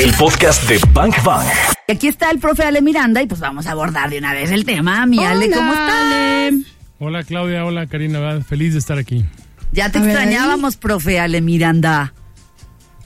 El 0.00 0.14
podcast 0.14 0.66
de 0.66 0.80
Bank 0.94 1.22
Bang. 1.22 1.46
Aquí 1.86 2.08
está 2.08 2.30
el 2.30 2.38
profe 2.38 2.64
Ale 2.64 2.80
Miranda 2.80 3.20
y 3.20 3.26
pues 3.26 3.38
vamos 3.38 3.66
a 3.66 3.72
abordar 3.72 4.08
de 4.08 4.16
una 4.16 4.32
vez 4.32 4.50
el 4.50 4.64
tema. 4.64 5.04
Mi 5.04 5.22
Ale, 5.22 5.50
¿cómo 5.50 5.70
estás? 5.70 5.90
Ale. 5.90 6.62
Hola 6.98 7.22
Claudia, 7.22 7.66
hola 7.66 7.86
Karina, 7.86 8.40
feliz 8.40 8.72
de 8.72 8.78
estar 8.78 8.96
aquí. 8.96 9.26
Ya 9.72 9.92
te 9.92 9.98
A 9.98 10.00
ver, 10.00 10.10
extrañábamos, 10.12 10.76
profe 10.76 11.20
Ale 11.20 11.42
Miranda. 11.42 12.14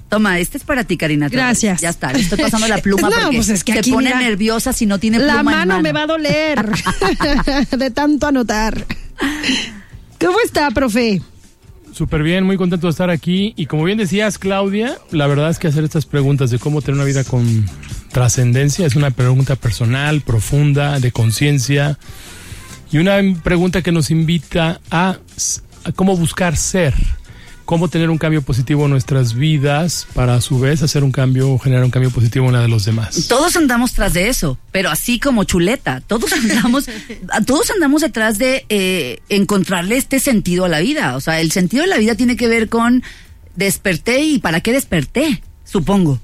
Toma, 0.09 0.39
este 0.39 0.59
es 0.59 0.63
para 0.63 0.85
ti, 0.85 0.97
Karina. 0.97 1.29
Gracias. 1.29 1.81
Ya 1.81 1.89
está, 1.89 2.13
le 2.13 2.21
estoy 2.21 2.39
pasando 2.39 2.69
la 2.69 2.79
pluma 2.79 3.11
No, 3.11 3.17
porque 3.23 3.37
pues 3.39 3.49
es 3.49 3.65
que 3.65 3.73
se 3.73 3.79
aquí, 3.81 3.91
pone 3.91 4.11
mira, 4.15 4.21
nerviosa 4.21 4.73
si 4.73 4.87
no 4.87 5.01
tiene 5.01 5.19
pluma 5.19 5.33
La 5.35 5.41
en 5.41 5.45
mano 5.45 5.83
me 5.83 5.91
va 5.91 6.03
a 6.03 6.07
doler 6.07 6.65
de 7.77 7.91
tanto 7.91 8.29
anotar. 8.29 8.87
¿Cómo 10.21 10.37
está, 10.45 10.71
profe? 10.71 11.21
Súper 11.95 12.25
bien, 12.25 12.43
muy 12.43 12.57
contento 12.57 12.89
de 12.89 12.91
estar 12.91 13.09
aquí. 13.09 13.55
Y 13.57 13.67
como 13.67 13.85
bien 13.85 13.99
decías, 13.99 14.39
Claudia, 14.39 14.99
la 15.13 15.29
verdad 15.29 15.49
es 15.51 15.61
que 15.61 15.69
hacer 15.69 15.85
estas 15.85 16.07
preguntas 16.07 16.51
de 16.51 16.59
cómo 16.59 16.83
tener 16.83 16.97
una 16.97 17.05
vida 17.05 17.23
con 17.23 17.67
trascendencia 18.11 18.85
es 18.85 18.97
una 18.97 19.13
pregunta 19.13 19.55
personal, 19.55 20.21
profunda, 20.21 20.99
de 20.99 21.13
conciencia. 21.13 21.97
Y 22.91 22.99
una 22.99 23.21
pregunta 23.45 23.81
que 23.83 23.93
nos 23.93 24.11
invita 24.11 24.81
a, 24.91 25.19
a 25.85 25.93
cómo 25.93 26.17
buscar 26.17 26.57
ser, 26.57 26.95
cómo 27.65 27.89
tener 27.89 28.11
un 28.11 28.19
cambio 28.19 28.43
positivo 28.43 28.85
en 28.85 28.91
nuestras 28.91 29.35
vidas 29.35 30.07
para 30.15 30.35
a 30.35 30.41
su 30.41 30.59
vez 30.59 30.83
hacer 30.83 31.05
un 31.05 31.13
cambio, 31.13 31.59
generar 31.59 31.85
un 31.85 31.91
cambio 31.91 32.11
positivo 32.11 32.47
en 32.47 32.53
la 32.53 32.61
de 32.61 32.69
los 32.69 32.85
demás. 32.85 33.27
Todos 33.29 33.57
andamos 33.57 33.93
tras 33.93 34.13
de 34.13 34.29
eso, 34.29 34.59
pero 34.73 34.91
así 34.91 35.19
como 35.19 35.45
chuleta. 35.45 36.01
Todos 36.01 36.33
andamos, 36.35 36.87
todos 37.47 37.71
andamos 37.71 38.03
detrás 38.03 38.39
de 38.39 38.67
eh, 38.69 39.21
encontrarle 39.29 39.97
este 39.97 40.21
sentido 40.21 40.65
a 40.65 40.69
la 40.69 40.81
vida. 40.81 41.17
O 41.17 41.21
sea, 41.21 41.41
el 41.41 41.53
sentido 41.53 41.83
de 41.83 41.89
la 41.89 41.99
vida 41.99 42.15
tiene 42.15 42.37
que 42.37 42.49
ver 42.49 42.69
con 42.69 43.03
desperté 43.57 44.23
y 44.25 44.39
para 44.39 44.61
qué 44.61 44.73
desperté, 44.73 45.43
supongo. 45.65 46.21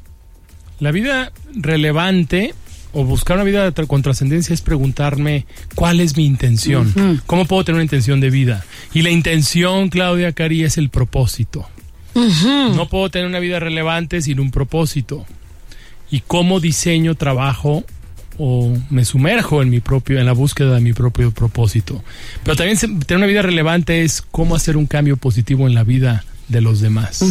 La 0.79 0.93
vida 0.93 1.33
relevante 1.53 2.55
o 2.93 3.05
buscar 3.05 3.37
una 3.37 3.45
vida 3.45 3.73
con 3.87 4.03
trascendencia 4.03 4.53
es 4.53 4.61
preguntarme 4.63 5.47
cuál 5.75 6.01
es 6.01 6.17
mi 6.17 6.27
intención, 6.27 7.21
cómo 7.27 7.45
puedo 7.45 7.65
tener 7.65 7.77
una 7.77 7.85
intención 7.85 8.21
de 8.21 8.31
vida. 8.31 8.65
Y 8.93 9.03
la 9.03 9.11
intención, 9.11 9.89
Claudia 9.91 10.33
Cari, 10.33 10.65
es 10.65 10.77
el 10.79 10.89
propósito. 10.91 11.69
No 12.15 12.89
puedo 12.89 13.09
tener 13.11 13.29
una 13.29 13.39
vida 13.39 13.61
relevante 13.61 14.21
sin 14.23 14.41
un 14.41 14.51
propósito. 14.51 15.25
Y 16.11 16.21
cómo 16.27 16.59
diseño, 16.59 17.15
trabajo 17.15 17.85
o 18.37 18.77
me 18.91 19.05
sumerjo 19.05 19.63
en 19.63 19.71
mi 19.71 19.81
propio, 19.81 20.19
en 20.19 20.27
la 20.27 20.33
búsqueda 20.33 20.75
de 20.75 20.81
mi 20.81 20.93
propio 20.93 21.31
propósito. 21.31 22.03
Pero 22.43 22.57
también 22.57 22.77
tener 22.79 23.19
una 23.19 23.27
vida 23.27 23.43
relevante 23.43 24.03
es 24.03 24.23
cómo 24.23 24.57
hacer 24.57 24.77
un 24.77 24.87
cambio 24.87 25.17
positivo 25.17 25.69
en 25.69 25.75
la 25.75 25.85
vida 25.85 26.25
de 26.49 26.61
los 26.61 26.81
demás. 26.81 27.23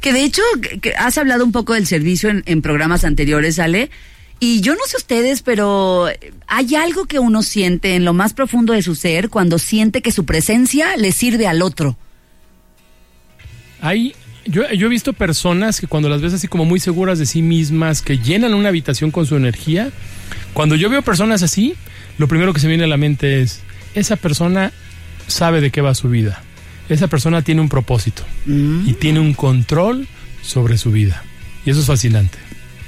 Que 0.00 0.12
de 0.12 0.22
hecho, 0.22 0.42
que- 0.62 0.78
que 0.78 0.94
has 0.94 1.18
hablado 1.18 1.44
un 1.44 1.50
poco 1.50 1.74
del 1.74 1.86
servicio 1.86 2.28
en, 2.30 2.44
en 2.46 2.62
programas 2.62 3.02
anteriores, 3.04 3.58
Ale. 3.58 3.90
Y 4.40 4.60
yo 4.60 4.74
no 4.74 4.80
sé 4.86 4.96
ustedes, 4.96 5.42
pero 5.42 6.06
hay 6.46 6.74
algo 6.76 7.06
que 7.06 7.18
uno 7.18 7.42
siente 7.42 7.96
en 7.96 8.04
lo 8.04 8.12
más 8.12 8.34
profundo 8.34 8.72
de 8.72 8.82
su 8.82 8.94
ser 8.94 9.30
cuando 9.30 9.58
siente 9.58 10.00
que 10.00 10.12
su 10.12 10.24
presencia 10.24 10.96
le 10.96 11.10
sirve 11.10 11.48
al 11.48 11.60
otro. 11.62 11.96
Hay, 13.80 14.14
yo, 14.46 14.70
yo 14.72 14.86
he 14.86 14.90
visto 14.90 15.12
personas 15.12 15.80
que 15.80 15.88
cuando 15.88 16.08
las 16.08 16.20
ves 16.20 16.34
así 16.34 16.46
como 16.46 16.64
muy 16.64 16.78
seguras 16.78 17.18
de 17.18 17.26
sí 17.26 17.42
mismas, 17.42 18.00
que 18.00 18.18
llenan 18.18 18.54
una 18.54 18.68
habitación 18.68 19.10
con 19.10 19.26
su 19.26 19.34
energía, 19.36 19.90
cuando 20.52 20.76
yo 20.76 20.88
veo 20.88 21.02
personas 21.02 21.42
así, 21.42 21.74
lo 22.16 22.28
primero 22.28 22.52
que 22.52 22.60
se 22.60 22.68
viene 22.68 22.84
a 22.84 22.88
la 22.88 22.96
mente 22.96 23.40
es, 23.40 23.60
esa 23.94 24.16
persona 24.16 24.72
sabe 25.26 25.60
de 25.60 25.70
qué 25.70 25.80
va 25.80 25.94
su 25.94 26.08
vida, 26.08 26.42
esa 26.88 27.08
persona 27.08 27.42
tiene 27.42 27.60
un 27.60 27.68
propósito 27.68 28.22
y 28.46 28.92
tiene 28.94 29.20
un 29.20 29.34
control 29.34 30.06
sobre 30.42 30.78
su 30.78 30.90
vida. 30.90 31.22
Y 31.66 31.70
eso 31.70 31.80
es 31.80 31.86
fascinante. 31.86 32.38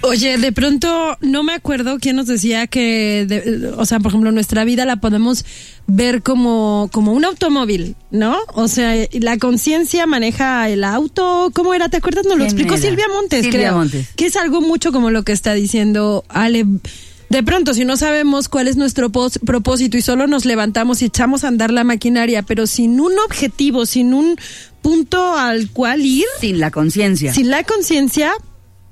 Oye, 0.02 0.38
de 0.38 0.50
pronto 0.52 1.18
no 1.20 1.42
me 1.42 1.52
acuerdo 1.52 1.98
quién 2.00 2.16
nos 2.16 2.26
decía 2.26 2.66
que, 2.66 3.26
de- 3.28 3.68
o 3.76 3.84
sea, 3.84 4.00
por 4.00 4.10
ejemplo, 4.10 4.32
nuestra 4.32 4.64
vida 4.64 4.86
la 4.86 4.96
podemos 4.96 5.44
ver 5.86 6.22
como, 6.22 6.88
como 6.90 7.12
un 7.12 7.24
automóvil, 7.26 7.96
¿no? 8.10 8.38
O 8.54 8.66
sea, 8.68 8.94
la 9.12 9.36
conciencia 9.36 10.06
maneja 10.06 10.68
el 10.70 10.84
auto. 10.84 11.50
¿Cómo 11.52 11.74
era? 11.74 11.90
¿Te 11.90 11.98
acuerdas? 11.98 12.24
Nos 12.24 12.38
lo 12.38 12.44
¿Quién 12.44 12.46
explicó 12.46 12.74
era? 12.74 12.82
Silvia 12.82 13.04
Montes, 13.14 13.42
Silvia 13.44 13.60
creo. 13.60 13.74
Montes. 13.76 14.08
Que 14.16 14.26
es 14.26 14.36
algo 14.36 14.62
mucho 14.62 14.90
como 14.90 15.10
lo 15.10 15.22
que 15.22 15.32
está 15.32 15.52
diciendo 15.52 16.24
Ale. 16.28 16.64
De 17.28 17.42
pronto, 17.44 17.74
si 17.74 17.84
no 17.84 17.96
sabemos 17.96 18.48
cuál 18.48 18.68
es 18.68 18.76
nuestro 18.76 19.10
pos- 19.10 19.38
propósito 19.44 19.96
y 19.98 20.02
solo 20.02 20.26
nos 20.26 20.46
levantamos 20.46 21.02
y 21.02 21.04
echamos 21.04 21.44
a 21.44 21.48
andar 21.48 21.70
la 21.72 21.84
maquinaria, 21.84 22.42
pero 22.42 22.66
sin 22.66 22.98
un 23.00 23.12
objetivo, 23.26 23.84
sin 23.86 24.14
un 24.14 24.36
punto 24.82 25.36
al 25.36 25.70
cual 25.70 26.04
ir, 26.06 26.24
Sin 26.40 26.58
la 26.58 26.70
conciencia. 26.70 27.32
sin 27.34 27.50
la 27.50 27.62
conciencia, 27.64 28.32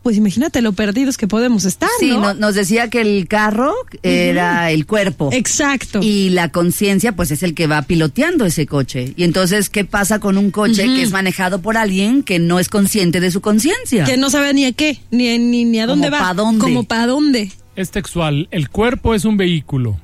pues 0.09 0.17
imagínate 0.17 0.63
lo 0.63 0.73
perdidos 0.73 1.19
que 1.19 1.29
podemos 1.29 1.67
estar, 1.67 1.91
Sí, 2.01 2.09
¿no? 2.09 2.21
no- 2.21 2.33
nos 2.33 2.55
decía 2.55 2.89
que 2.89 3.03
el 3.03 3.29
carro 3.29 3.75
era 4.03 4.71
el 4.71 4.87
cuerpo. 4.87 5.29
Exacto. 5.35 6.01
Y 6.03 6.31
la 6.31 6.49
conciencia, 6.49 7.13
pues 7.13 7.31
es 7.31 7.43
el 7.43 7.53
que 7.53 7.67
va 7.67 7.83
piloteando 7.83 8.47
ese 8.47 8.67
coche. 8.67 9.13
Y 9.19 9.25
entonces, 9.25 9.69
¿qué 9.69 9.85
pasa 9.85 10.19
con 10.19 10.39
un 10.39 10.51
coche 10.51 10.85
que 10.85 11.03
es 11.03 11.11
manejado 11.11 11.61
por 11.61 11.77
alguien 11.77 12.23
que 12.23 12.39
no 12.39 12.59
es 12.59 12.71
consciente 12.71 13.21
de 13.21 13.31
su 13.31 13.43
conciencia? 13.43 14.05
que 14.07 14.17
no 14.17 14.31
sabe 14.31 14.55
ni 14.55 14.65
a 14.65 14.73
qué, 14.73 14.99
ni, 15.11 15.37
ni, 15.39 15.67
ni 15.67 15.79
a 15.79 15.83
Como 15.83 15.97
dónde 15.97 16.09
va. 16.09 16.21
pa' 16.21 16.33
dónde. 16.33 16.61
Como 16.65 16.85
para 16.85 17.07
dónde. 17.07 17.53
Es 17.77 17.91
textual, 17.91 18.49
el 18.51 18.71
cuerpo 18.71 19.15
es 19.15 19.27
un 19.27 19.37
vehículo, 19.37 20.01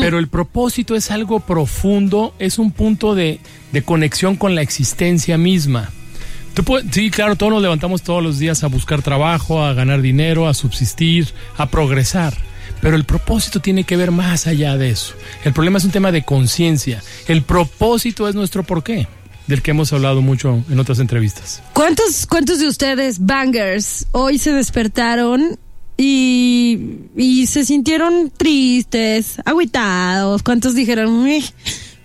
pero 0.00 0.18
el 0.18 0.28
propósito 0.28 0.96
es 0.96 1.10
algo 1.10 1.40
profundo, 1.40 2.32
es 2.38 2.58
un 2.58 2.72
punto 2.72 3.14
de, 3.14 3.40
de 3.72 3.82
conexión 3.82 4.36
con 4.36 4.54
la 4.54 4.62
existencia 4.62 5.36
misma. 5.36 5.90
Sí, 6.90 7.10
claro, 7.10 7.36
todos 7.36 7.52
nos 7.52 7.62
levantamos 7.62 8.02
todos 8.02 8.22
los 8.22 8.38
días 8.38 8.64
a 8.64 8.68
buscar 8.68 9.02
trabajo, 9.02 9.62
a 9.62 9.74
ganar 9.74 10.02
dinero, 10.02 10.48
a 10.48 10.54
subsistir, 10.54 11.28
a 11.56 11.68
progresar. 11.68 12.34
Pero 12.80 12.96
el 12.96 13.04
propósito 13.04 13.60
tiene 13.60 13.84
que 13.84 13.96
ver 13.96 14.10
más 14.10 14.46
allá 14.46 14.76
de 14.76 14.90
eso. 14.90 15.14
El 15.44 15.52
problema 15.52 15.78
es 15.78 15.84
un 15.84 15.90
tema 15.90 16.12
de 16.12 16.24
conciencia. 16.24 17.02
El 17.26 17.42
propósito 17.42 18.28
es 18.28 18.34
nuestro 18.34 18.62
porqué, 18.62 19.08
del 19.46 19.62
que 19.62 19.72
hemos 19.72 19.92
hablado 19.92 20.22
mucho 20.22 20.62
en 20.70 20.78
otras 20.78 20.98
entrevistas. 21.00 21.62
¿Cuántos, 21.72 22.26
¿Cuántos 22.26 22.60
de 22.60 22.68
ustedes, 22.68 23.24
bangers, 23.24 24.06
hoy 24.12 24.38
se 24.38 24.52
despertaron 24.52 25.58
y, 25.96 27.44
se 27.48 27.64
sintieron 27.64 28.30
tristes, 28.36 29.36
agüitados? 29.44 30.42
¿Cuántos 30.42 30.74
dijeron, 30.74 31.26
"Eh, 31.26 31.42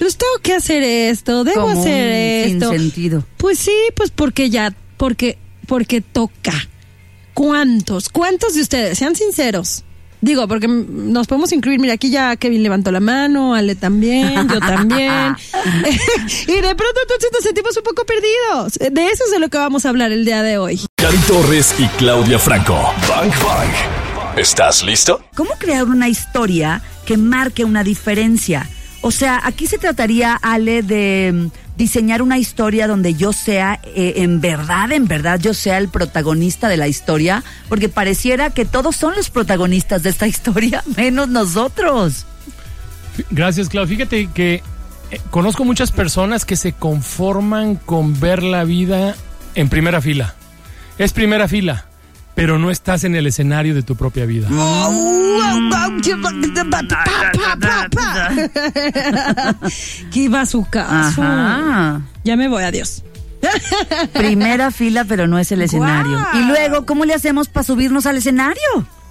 pues 0.04 0.18
tengo 0.18 0.34
que 0.42 0.54
hacer 0.54 0.84
esto, 0.84 1.46
debo 1.46 1.62
Como 1.62 1.80
hacer 1.80 2.52
un 2.52 2.56
esto? 2.56 2.72
sinsentido. 2.72 3.26
Pues 3.38 3.58
sí, 3.58 3.72
pues 3.96 4.12
porque 4.12 4.50
ya, 4.50 4.76
porque, 4.98 5.38
porque 5.66 6.02
toca. 6.02 6.54
¿Cuántos? 7.34 8.10
¿Cuántos 8.10 8.54
de 8.54 8.62
ustedes? 8.62 8.98
Sean 8.98 9.16
sinceros. 9.16 9.86
Digo, 10.20 10.46
porque 10.48 10.68
nos 10.68 11.28
podemos 11.28 11.54
incluir, 11.54 11.80
mira, 11.80 11.94
aquí 11.94 12.10
ya 12.10 12.36
Kevin 12.36 12.64
levantó 12.64 12.92
la 12.92 13.00
mano, 13.00 13.56
Ale 13.56 13.76
también, 13.76 14.50
yo 14.50 14.60
también. 14.60 15.36
y 16.48 16.54
de 16.54 16.76
pronto 16.76 17.00
entonces 17.02 17.30
nos 17.32 17.44
sentimos 17.44 17.78
un 17.78 17.84
poco 17.84 18.06
perdidos. 18.06 18.74
De 18.74 19.08
eso 19.08 19.24
es 19.24 19.32
de 19.32 19.40
lo 19.40 19.48
que 19.48 19.58
vamos 19.58 19.86
a 19.86 19.90
hablar 19.90 20.12
el 20.12 20.26
día 20.26 20.44
de 20.44 20.58
hoy. 20.58 20.82
Cari 20.98 21.18
Torres 21.20 21.76
y 21.80 21.88
Claudia 21.98 22.40
Franco. 22.40 22.76
Bank 23.08 23.34
Bang. 23.42 24.38
¿Estás 24.38 24.84
listo? 24.84 25.24
¿Cómo 25.36 25.52
crear 25.58 25.86
una 25.86 26.10
historia 26.10 26.82
que 27.06 27.16
marque 27.16 27.64
una 27.64 27.86
diferencia? 27.86 28.70
O 29.06 29.12
sea, 29.12 29.42
aquí 29.44 29.68
se 29.68 29.78
trataría, 29.78 30.34
Ale, 30.34 30.82
de 30.82 31.32
mm, 31.34 31.48
diseñar 31.76 32.22
una 32.22 32.38
historia 32.38 32.88
donde 32.88 33.16
yo 33.16 33.34
sea, 33.34 33.82
eh, 33.84 34.14
en 34.18 34.40
verdad, 34.40 34.94
en 34.94 35.10
verdad, 35.10 35.42
yo 35.42 35.54
sea 35.54 35.78
el 35.78 35.90
protagonista 35.90 36.70
de 36.70 36.78
la 36.78 36.88
historia, 36.88 37.44
porque 37.68 37.90
pareciera 37.90 38.52
que 38.52 38.64
todos 38.64 38.96
son 38.96 39.14
los 39.14 39.30
protagonistas 39.30 40.04
de 40.04 40.10
esta 40.10 40.26
historia, 40.34 40.86
menos 40.96 41.28
nosotros. 41.28 42.26
Gracias, 43.30 43.68
Claudio. 43.68 43.98
Fíjate 43.98 44.30
que 44.34 44.64
eh, 45.12 45.20
conozco 45.32 45.66
muchas 45.66 45.92
personas 45.92 46.46
que 46.46 46.56
se 46.56 46.72
conforman 46.72 47.76
con 47.76 48.18
ver 48.22 48.42
la 48.42 48.64
vida 48.64 49.18
en 49.54 49.68
primera 49.68 50.00
fila. 50.00 50.34
Es 50.98 51.12
primera 51.12 51.50
fila, 51.50 51.88
pero 52.36 52.58
no 52.60 52.72
estás 52.72 53.04
en 53.04 53.16
el 53.16 53.28
escenario 53.28 53.74
de 53.76 53.84
tu 53.84 53.96
propia 53.96 54.26
vida. 54.26 54.48
¿Qué 60.12 60.30
va 60.30 60.42
a 60.42 60.46
su 60.46 60.66
caso? 60.70 61.22
Ajá. 61.22 62.02
Ya 62.24 62.36
me 62.36 62.48
voy, 62.48 62.64
adiós. 62.64 63.04
Primera 64.14 64.72
fila, 64.72 65.06
pero 65.08 65.28
no 65.28 65.38
es 65.38 65.52
el 65.52 65.62
escenario. 65.62 66.18
Y 66.34 66.44
luego, 66.46 66.86
¿cómo 66.86 67.06
le 67.06 67.14
hacemos 67.14 67.50
para 67.50 67.64
subirnos 67.64 68.06
al 68.06 68.18
escenario? 68.18 68.62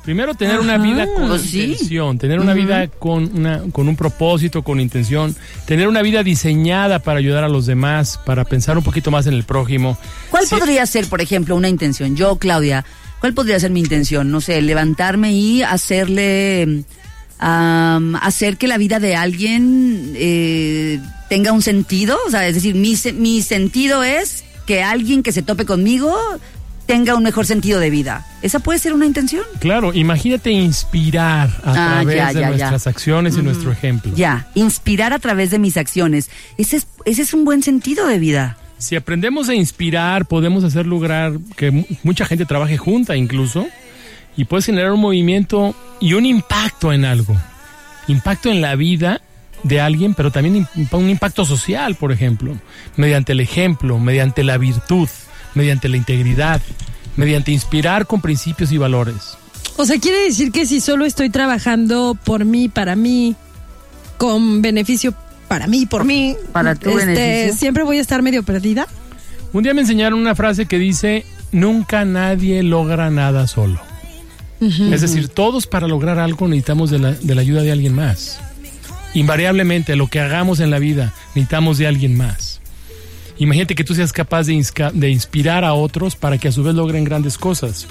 Primero 0.04 0.34
tener 0.34 0.58
una 0.58 0.78
vida 0.78 1.06
con 1.14 1.28
Pues 1.28 1.42
sí. 1.42 1.62
intención, 1.72 2.18
tener 2.18 2.40
una 2.40 2.54
vida 2.54 2.88
con, 2.88 3.30
una, 3.36 3.60
con 3.70 3.86
un 3.88 3.94
propósito, 3.94 4.64
con 4.64 4.80
intención, 4.80 5.36
tener 5.64 5.86
una 5.86 6.02
vida 6.02 6.24
diseñada 6.24 6.98
para 6.98 7.20
ayudar 7.20 7.44
a 7.44 7.48
los 7.48 7.66
demás, 7.66 8.18
para 8.26 8.44
pensar 8.44 8.76
un 8.76 8.82
poquito 8.82 9.12
más 9.12 9.28
en 9.28 9.34
el 9.34 9.44
prójimo. 9.44 9.96
¿Cuál 10.30 10.44
Sí, 10.46 10.56
podría 10.56 10.84
ser, 10.86 11.06
por 11.06 11.20
ejemplo, 11.20 11.54
una 11.54 11.68
intención? 11.68 12.16
Yo, 12.16 12.34
Claudia, 12.36 12.84
¿cuál 13.22 13.32
podría 13.32 13.58
ser 13.58 13.70
mi 13.70 13.80
intención? 13.80 14.30
No 14.30 14.42
sé, 14.42 14.60
levantarme 14.60 15.32
y 15.32 15.62
hacerle, 15.62 16.84
am, 17.38 18.16
hacer 18.16 18.58
que 18.58 18.66
la 18.68 18.76
vida 18.76 18.98
de 19.00 19.16
alguien 19.16 20.12
eh, 20.16 21.00
tenga 21.30 21.52
un 21.52 21.62
sentido. 21.62 22.18
O 22.26 22.30
sea, 22.30 22.46
es 22.46 22.54
decir, 22.56 22.74
mi, 22.74 22.94
mi 23.14 23.40
sentido 23.40 24.02
es 24.02 24.44
que 24.66 24.82
alguien 24.82 25.22
que 25.22 25.32
se 25.32 25.42
tope 25.42 25.64
conmigo 25.64 26.14
tenga 26.86 27.14
un 27.14 27.22
mejor 27.22 27.46
sentido 27.46 27.78
de 27.80 27.90
vida. 27.90 28.26
¿Esa 28.42 28.58
puede 28.58 28.78
ser 28.80 28.92
una 28.92 29.06
intención? 29.06 29.44
Claro, 29.60 29.94
imagínate 29.94 30.50
inspirar 30.50 31.48
a 31.64 31.70
Ah, 31.70 32.00
través 32.02 32.16
ya, 32.16 32.26
de 32.28 32.34
ya, 32.34 32.40
ya. 32.40 32.48
nuestras 32.48 32.86
acciones 32.88 33.36
y 33.36 33.42
nuestro 33.42 33.70
ejemplo. 33.70 34.12
Ya, 34.16 34.48
inspirar 34.56 35.12
a 35.12 35.20
través 35.20 35.50
de 35.52 35.58
mis 35.60 35.76
acciones. 35.76 36.28
Ese 36.58 36.78
es, 36.78 36.86
ese 37.04 37.22
es 37.22 37.32
un 37.34 37.44
buen 37.44 37.62
sentido 37.62 38.06
de 38.08 38.18
vida. 38.18 38.56
Si 38.82 38.96
aprendemos 38.96 39.48
a 39.48 39.54
inspirar, 39.54 40.26
podemos 40.26 40.64
hacer 40.64 40.86
lograr 40.86 41.34
que 41.56 41.70
mu- 41.70 41.84
mucha 42.02 42.26
gente 42.26 42.46
trabaje 42.46 42.76
junta 42.78 43.16
incluso 43.16 43.64
y 44.36 44.44
puedes 44.44 44.66
generar 44.66 44.90
un 44.92 45.00
movimiento 45.00 45.72
y 46.00 46.14
un 46.14 46.26
impacto 46.26 46.92
en 46.92 47.04
algo. 47.04 47.36
Impacto 48.08 48.50
en 48.50 48.60
la 48.60 48.74
vida 48.74 49.20
de 49.62 49.80
alguien, 49.80 50.14
pero 50.14 50.32
también 50.32 50.66
un 50.90 51.08
impacto 51.10 51.44
social, 51.44 51.94
por 51.94 52.10
ejemplo, 52.10 52.56
mediante 52.96 53.30
el 53.32 53.38
ejemplo, 53.40 54.00
mediante 54.00 54.42
la 54.42 54.58
virtud, 54.58 55.08
mediante 55.54 55.88
la 55.88 55.96
integridad, 55.98 56.60
mediante 57.14 57.52
inspirar 57.52 58.08
con 58.08 58.20
principios 58.20 58.72
y 58.72 58.78
valores. 58.78 59.36
O 59.76 59.84
sea, 59.86 60.00
quiere 60.00 60.24
decir 60.24 60.50
que 60.50 60.66
si 60.66 60.80
solo 60.80 61.04
estoy 61.04 61.30
trabajando 61.30 62.18
por 62.24 62.44
mí, 62.44 62.68
para 62.68 62.96
mí, 62.96 63.36
con 64.18 64.60
beneficio 64.60 65.14
para 65.52 65.66
mí, 65.66 65.84
por 65.84 66.06
mí, 66.06 66.34
Para 66.52 66.74
tu 66.76 66.88
este, 66.88 67.04
beneficio. 67.04 67.58
siempre 67.58 67.82
voy 67.82 67.98
a 67.98 68.00
estar 68.00 68.22
medio 68.22 68.42
perdida. 68.42 68.86
Un 69.52 69.62
día 69.62 69.74
me 69.74 69.82
enseñaron 69.82 70.18
una 70.18 70.34
frase 70.34 70.64
que 70.64 70.78
dice, 70.78 71.26
nunca 71.52 72.06
nadie 72.06 72.62
logra 72.62 73.10
nada 73.10 73.46
solo. 73.46 73.78
Es 74.62 75.02
decir, 75.02 75.28
todos 75.28 75.66
para 75.66 75.86
lograr 75.88 76.18
algo 76.18 76.48
necesitamos 76.48 76.88
de 76.90 77.00
la, 77.00 77.12
de 77.12 77.34
la 77.34 77.42
ayuda 77.42 77.60
de 77.60 77.70
alguien 77.70 77.94
más. 77.94 78.40
Invariablemente, 79.12 79.94
lo 79.94 80.06
que 80.06 80.20
hagamos 80.20 80.58
en 80.60 80.70
la 80.70 80.78
vida 80.78 81.12
necesitamos 81.34 81.76
de 81.76 81.86
alguien 81.86 82.16
más. 82.16 82.62
Imagínate 83.36 83.74
que 83.74 83.84
tú 83.84 83.94
seas 83.94 84.14
capaz 84.14 84.44
de, 84.46 84.64
de 84.94 85.10
inspirar 85.10 85.64
a 85.64 85.74
otros 85.74 86.16
para 86.16 86.38
que 86.38 86.48
a 86.48 86.52
su 86.52 86.62
vez 86.62 86.74
logren 86.74 87.04
grandes 87.04 87.36
cosas. 87.36 87.86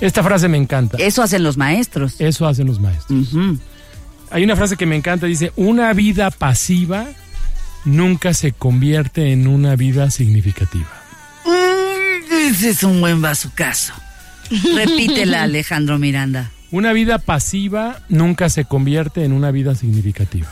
Esta 0.00 0.24
frase 0.24 0.48
me 0.48 0.56
encanta. 0.56 0.96
Eso 0.98 1.22
hacen 1.22 1.44
los 1.44 1.56
maestros. 1.56 2.16
Eso 2.18 2.48
hacen 2.48 2.66
los 2.66 2.80
maestros. 2.80 3.32
Ujú. 3.32 3.58
Hay 4.30 4.44
una 4.44 4.56
frase 4.56 4.76
que 4.76 4.86
me 4.86 4.96
encanta, 4.96 5.26
dice, 5.26 5.52
una 5.56 5.92
vida 5.92 6.30
pasiva 6.30 7.06
nunca 7.84 8.34
se 8.34 8.52
convierte 8.52 9.32
en 9.32 9.46
una 9.46 9.76
vida 9.76 10.10
significativa. 10.10 10.88
Mm, 11.44 12.32
Ese 12.50 12.70
es 12.70 12.82
un 12.82 13.00
buen 13.00 13.22
bazucazo. 13.22 13.92
Repítela, 14.74 15.42
Alejandro 15.44 15.98
Miranda. 15.98 16.50
Una 16.72 16.92
vida 16.92 17.18
pasiva 17.18 18.00
nunca 18.08 18.48
se 18.48 18.64
convierte 18.64 19.24
en 19.24 19.32
una 19.32 19.50
vida 19.52 19.74
significativa. 19.74 20.48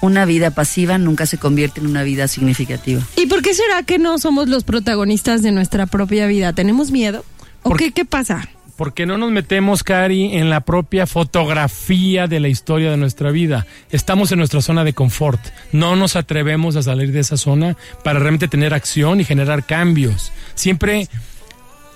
Una 0.00 0.24
vida 0.24 0.50
pasiva 0.52 0.96
nunca 0.96 1.26
se 1.26 1.36
convierte 1.36 1.80
en 1.80 1.86
una 1.86 2.02
vida 2.02 2.26
significativa. 2.26 3.02
¿Y 3.16 3.26
por 3.26 3.42
qué 3.42 3.52
será 3.52 3.82
que 3.82 3.98
no 3.98 4.18
somos 4.18 4.48
los 4.48 4.64
protagonistas 4.64 5.42
de 5.42 5.52
nuestra 5.52 5.84
propia 5.84 6.26
vida? 6.26 6.54
¿Tenemos 6.54 6.90
miedo? 6.90 7.22
¿O 7.62 7.68
Por- 7.70 7.78
qué, 7.78 7.92
qué 7.92 8.06
pasa? 8.06 8.48
Porque 8.80 9.04
no 9.04 9.18
nos 9.18 9.30
metemos, 9.30 9.84
Cari, 9.84 10.38
en 10.38 10.48
la 10.48 10.62
propia 10.62 11.06
fotografía 11.06 12.26
de 12.28 12.40
la 12.40 12.48
historia 12.48 12.90
de 12.90 12.96
nuestra 12.96 13.30
vida. 13.30 13.66
Estamos 13.90 14.32
en 14.32 14.38
nuestra 14.38 14.62
zona 14.62 14.84
de 14.84 14.94
confort. 14.94 15.38
No 15.70 15.96
nos 15.96 16.16
atrevemos 16.16 16.76
a 16.76 16.82
salir 16.82 17.12
de 17.12 17.20
esa 17.20 17.36
zona 17.36 17.76
para 18.02 18.20
realmente 18.20 18.48
tener 18.48 18.72
acción 18.72 19.20
y 19.20 19.24
generar 19.24 19.66
cambios. 19.66 20.32
Siempre 20.54 21.10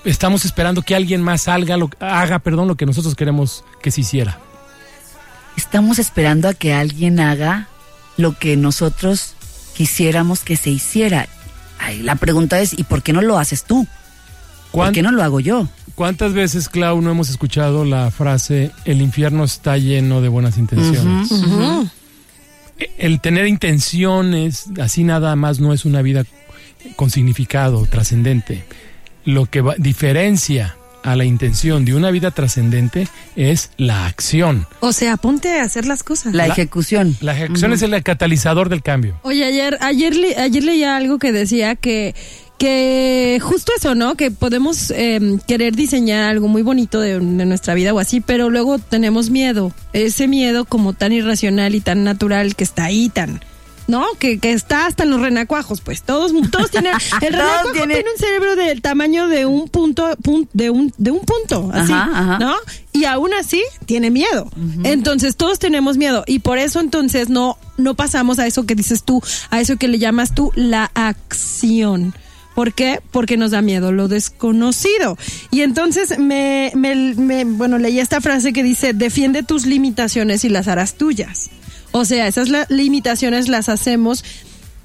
estamos 0.04 0.44
esperando 0.44 0.82
que 0.82 0.94
alguien 0.94 1.22
más 1.22 1.44
salga, 1.44 1.78
lo, 1.78 1.88
haga, 2.00 2.40
perdón, 2.40 2.68
lo 2.68 2.74
que 2.74 2.84
nosotros 2.84 3.14
queremos 3.14 3.64
que 3.80 3.90
se 3.90 4.02
hiciera. 4.02 4.38
Estamos 5.56 5.98
esperando 5.98 6.48
a 6.48 6.52
que 6.52 6.74
alguien 6.74 7.18
haga 7.18 7.66
lo 8.18 8.36
que 8.36 8.58
nosotros 8.58 9.36
quisiéramos 9.74 10.40
que 10.40 10.58
se 10.58 10.68
hiciera. 10.68 11.28
Ay, 11.78 12.02
la 12.02 12.16
pregunta 12.16 12.60
es, 12.60 12.78
¿y 12.78 12.84
por 12.84 13.02
qué 13.02 13.14
no 13.14 13.22
lo 13.22 13.38
haces 13.38 13.64
tú? 13.64 13.88
¿Por 14.74 14.82
¿Cuán- 14.86 14.92
qué 14.92 15.02
no 15.02 15.12
lo 15.12 15.22
hago 15.22 15.38
yo? 15.40 15.68
¿Cuántas 15.94 16.32
veces, 16.32 16.68
Clau, 16.68 17.00
no 17.00 17.12
hemos 17.12 17.30
escuchado 17.30 17.84
la 17.84 18.10
frase 18.10 18.72
el 18.84 19.00
infierno 19.00 19.44
está 19.44 19.78
lleno 19.78 20.20
de 20.20 20.28
buenas 20.28 20.58
intenciones? 20.58 21.30
Ujú. 21.30 21.88
El 22.98 23.20
tener 23.20 23.46
intenciones, 23.46 24.64
así 24.80 25.04
nada 25.04 25.36
más 25.36 25.60
no 25.60 25.72
es 25.72 25.84
una 25.84 26.02
vida 26.02 26.24
con 26.96 27.10
significado 27.10 27.86
trascendente. 27.86 28.64
Lo 29.24 29.46
que 29.46 29.60
va- 29.60 29.76
diferencia 29.78 30.76
a 31.04 31.14
la 31.16 31.24
intención 31.24 31.84
de 31.84 31.94
una 31.94 32.10
vida 32.10 32.30
trascendente 32.30 33.06
es 33.36 33.70
la 33.76 34.06
acción. 34.06 34.66
O 34.80 34.92
sea, 34.92 35.16
ponte 35.18 35.60
a 35.60 35.62
hacer 35.64 35.86
las 35.86 36.02
cosas. 36.02 36.34
La, 36.34 36.46
La- 36.48 36.52
ejecución. 36.54 37.16
La 37.20 37.34
ejecución 37.36 37.72
es 37.72 37.82
el 37.82 38.02
catalizador 38.02 38.68
del 38.70 38.82
cambio. 38.82 39.18
Oye, 39.22 39.44
ayer, 39.44 39.78
ayer, 39.80 40.16
le- 40.16 40.36
ayer 40.36 40.64
leía 40.64 40.96
algo 40.96 41.18
que 41.18 41.30
decía 41.30 41.76
que, 41.76 42.14
que 42.58 43.38
justo 43.42 43.72
eso, 43.76 43.94
¿no? 43.94 44.14
Que 44.14 44.30
podemos 44.30 44.90
eh, 44.90 45.38
querer 45.46 45.74
diseñar 45.74 46.22
algo 46.30 46.48
muy 46.48 46.62
bonito 46.62 47.00
de, 47.00 47.14
de 47.18 47.44
nuestra 47.46 47.74
vida 47.74 47.92
o 47.92 47.98
así, 47.98 48.20
pero 48.20 48.50
luego 48.50 48.78
tenemos 48.78 49.30
miedo. 49.30 49.72
Ese 49.92 50.28
miedo 50.28 50.64
como 50.64 50.92
tan 50.92 51.12
irracional 51.12 51.74
y 51.74 51.80
tan 51.80 52.04
natural 52.04 52.54
que 52.56 52.64
está 52.64 52.84
ahí, 52.84 53.08
tan... 53.08 53.40
¿No? 53.86 54.06
Que, 54.18 54.38
que 54.38 54.52
está 54.52 54.86
hasta 54.86 55.02
en 55.02 55.10
los 55.10 55.20
renacuajos, 55.20 55.82
pues. 55.82 56.00
Todos, 56.02 56.32
todos 56.50 56.70
tienen. 56.70 56.92
El 57.20 57.34
renacuajo 57.34 57.72
tiene 57.72 57.96
un 58.14 58.18
cerebro 58.18 58.56
del 58.56 58.80
tamaño 58.80 59.28
de 59.28 59.44
un 59.44 59.68
punto, 59.68 60.08
pun- 60.22 60.48
de 60.54 60.70
un, 60.70 60.90
de 60.96 61.10
un 61.10 61.20
punto, 61.20 61.68
así, 61.70 61.92
Ajá, 61.92 62.10
ajá. 62.14 62.38
¿no? 62.38 62.54
Y 62.92 63.04
aún 63.04 63.34
así 63.34 63.62
tiene 63.84 64.10
miedo. 64.10 64.48
Entonces 64.84 65.36
todos 65.36 65.58
tenemos 65.58 65.98
miedo 65.98 66.24
y 66.26 66.38
por 66.38 66.56
eso 66.56 66.80
entonces 66.80 67.28
no 67.28 67.58
no 67.76 67.94
pasamos 67.94 68.38
a 68.38 68.46
eso 68.46 68.64
que 68.64 68.74
dices 68.74 69.02
tú, 69.02 69.22
a 69.50 69.60
eso 69.60 69.76
que 69.76 69.86
le 69.88 69.98
llamas 69.98 70.34
tú 70.34 70.50
la 70.54 70.90
acción. 70.94 72.14
¿Por 72.54 72.72
qué? 72.72 73.00
Porque 73.10 73.36
nos 73.36 73.50
da 73.50 73.62
miedo 73.62 73.90
lo 73.92 74.06
desconocido. 74.08 75.18
Y 75.50 75.62
entonces 75.62 76.18
me, 76.18 76.70
me, 76.74 76.94
me- 77.14 77.44
bueno, 77.44 77.78
leí 77.78 77.98
esta 77.98 78.20
frase 78.20 78.52
que 78.52 78.62
dice, 78.62 78.92
defiende 78.92 79.42
tus 79.42 79.66
limitaciones 79.66 80.44
y 80.44 80.48
las 80.48 80.68
harás 80.68 80.94
tuyas. 80.94 81.50
O 81.92 82.04
sea, 82.04 82.26
esas 82.28 82.48
la- 82.48 82.66
limitaciones 82.68 83.48
las 83.48 83.68
hacemos 83.68 84.24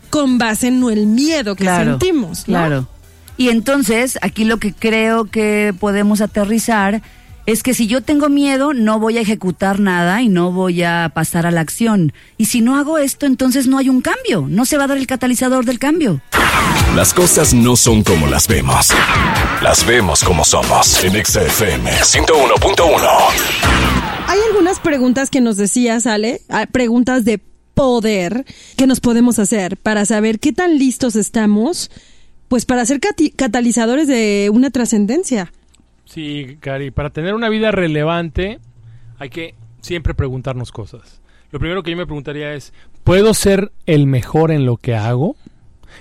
con 0.10 0.38
base 0.40 0.68
en 0.68 0.84
el 0.84 1.06
miedo 1.06 1.56
que 1.56 1.64
Claro, 1.64 1.92
sentimos. 1.92 2.40
¿no? 2.40 2.46
Claro. 2.46 2.88
Y 3.38 3.50
entonces, 3.50 4.18
aquí 4.22 4.44
lo 4.46 4.58
que 4.58 4.74
creo 4.74 5.26
que 5.26 5.74
podemos 5.80 6.22
aterrizar 6.22 7.02
es 7.46 7.64
que 7.64 7.74
si 7.74 7.88
yo 7.88 8.02
tengo 8.02 8.30
miedo, 8.30 8.74
no 8.74 9.00
voy 9.00 9.18
a 9.18 9.22
ejecutar 9.22 9.80
nada 9.80 10.22
y 10.22 10.30
no 10.30 10.52
voy 10.52 10.84
a 10.84 11.12
pasar 11.16 11.46
a 11.48 11.52
la 11.52 11.62
acción. 11.62 12.14
Y 12.38 12.46
si 12.46 12.62
no 12.62 12.78
hago 12.78 12.98
esto, 12.98 13.26
entonces 13.26 13.66
no 13.68 13.78
hay 13.78 13.90
un 13.90 14.02
cambio. 14.02 14.46
No 14.50 14.66
se 14.66 14.78
va 14.78 14.84
a 14.84 14.88
dar 14.88 14.98
el 14.98 15.08
catalizador 15.08 15.66
del 15.66 15.80
cambio. 15.80 16.22
Las 16.96 17.14
cosas 17.14 17.54
no 17.54 17.76
son 17.76 18.04
como 18.04 18.26
las 18.28 18.48
vemos. 18.48 18.90
Las 19.62 19.86
vemos 19.86 20.24
como 20.24 20.44
somos. 20.44 21.04
En 21.04 21.14
XFM 21.24 21.90
101.1. 21.92 23.08
Hay 24.28 24.40
algunas 24.50 24.80
preguntas 24.80 25.30
que 25.30 25.40
nos 25.40 25.56
decías, 25.56 26.08
Ale, 26.08 26.42
ah, 26.50 26.66
preguntas 26.70 27.26
de 27.26 27.40
poder 27.76 28.44
que 28.76 28.88
nos 28.88 29.00
podemos 29.00 29.38
hacer 29.38 29.78
para 29.78 30.04
saber 30.06 30.40
qué 30.40 30.52
tan 30.52 30.80
listos 30.80 31.16
estamos, 31.16 31.92
pues 32.48 32.66
para 32.66 32.84
ser 32.86 33.00
catalizadores 33.36 34.08
de 34.08 34.50
una 34.52 34.72
trascendencia. 34.72 35.54
Sí, 36.06 36.58
Cari, 36.60 36.90
para 36.90 37.12
tener 37.12 37.36
una 37.36 37.50
vida 37.50 37.72
relevante 37.72 38.60
hay 39.20 39.30
que 39.30 39.54
siempre 39.82 40.16
preguntarnos 40.16 40.72
cosas. 40.72 41.22
Lo 41.52 41.60
primero 41.60 41.84
que 41.84 41.92
yo 41.92 41.98
me 41.98 42.08
preguntaría 42.08 42.54
es, 42.56 42.74
¿puedo 43.04 43.34
ser 43.36 43.72
el 43.86 44.08
mejor 44.08 44.52
en 44.52 44.66
lo 44.66 44.78
que 44.78 44.96
hago? 44.96 45.36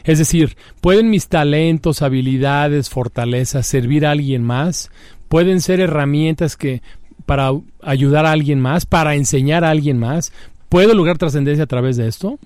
Es 0.05 0.19
decir, 0.19 0.57
¿pueden 0.81 1.11
mis 1.11 1.28
talentos, 1.28 2.02
habilidades, 2.02 2.88
fortalezas 2.90 3.67
servir 3.67 4.07
a 4.07 4.11
alguien 4.12 4.43
más? 4.45 4.90
¿Pueden 5.28 5.61
ser 5.61 5.81
herramientas 5.81 6.57
que 6.57 6.83
para 7.26 7.50
ayudar 7.83 8.25
a 8.26 8.33
alguien 8.33 8.61
más, 8.61 8.87
para 8.87 9.14
enseñar 9.14 9.64
a 9.64 9.71
alguien 9.71 9.99
más? 9.99 10.33
¿Puedo 10.69 10.95
lograr 10.95 11.19
trascendencia 11.19 11.64
a 11.64 11.69
través 11.69 11.97
de 11.97 12.09
esto? 12.09 12.38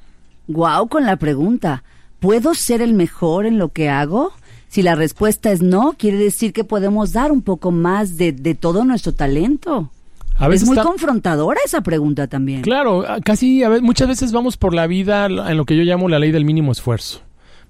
Guau 0.49 0.89
con 0.89 1.05
la 1.07 1.17
pregunta. 1.17 1.85
¿Puedo 2.21 2.55
ser 2.55 2.83
el 2.83 2.95
mejor 2.95 3.47
en 3.47 3.59
lo 3.59 3.69
que 3.71 3.89
hago? 3.89 4.33
Si 4.69 4.83
la 4.83 4.95
respuesta 4.95 5.53
es 5.53 5.61
no, 5.63 5.95
quiere 5.99 6.17
decir 6.17 6.53
que 6.53 6.65
podemos 6.65 7.13
dar 7.13 7.31
un 7.31 7.43
poco 7.43 7.71
más 7.71 8.17
de, 8.17 8.33
de 8.33 8.55
todo 8.55 8.85
nuestro 8.85 9.13
talento. 9.13 9.91
A 10.37 10.45
Es 10.47 10.51
veces 10.51 10.69
muy 10.69 10.79
está- 10.79 10.89
confrontadora 10.89 11.61
esa 11.65 11.83
pregunta 11.83 12.27
también. 12.27 12.63
Claro, 12.63 13.07
a- 13.07 13.21
casi 13.21 13.63
a 13.63 13.69
ve- 13.69 13.81
muchas 13.83 14.09
veces 14.09 14.33
vamos 14.33 14.57
por 14.57 14.73
la 14.75 14.87
vida 14.87 15.27
en 15.27 15.57
lo 15.57 15.65
que 15.67 15.77
yo 15.77 15.83
llamo 15.83 16.09
la 16.09 16.19
ley 16.19 16.31
del 16.33 16.45
mínimo 16.47 16.73
esfuerzo. 16.73 17.21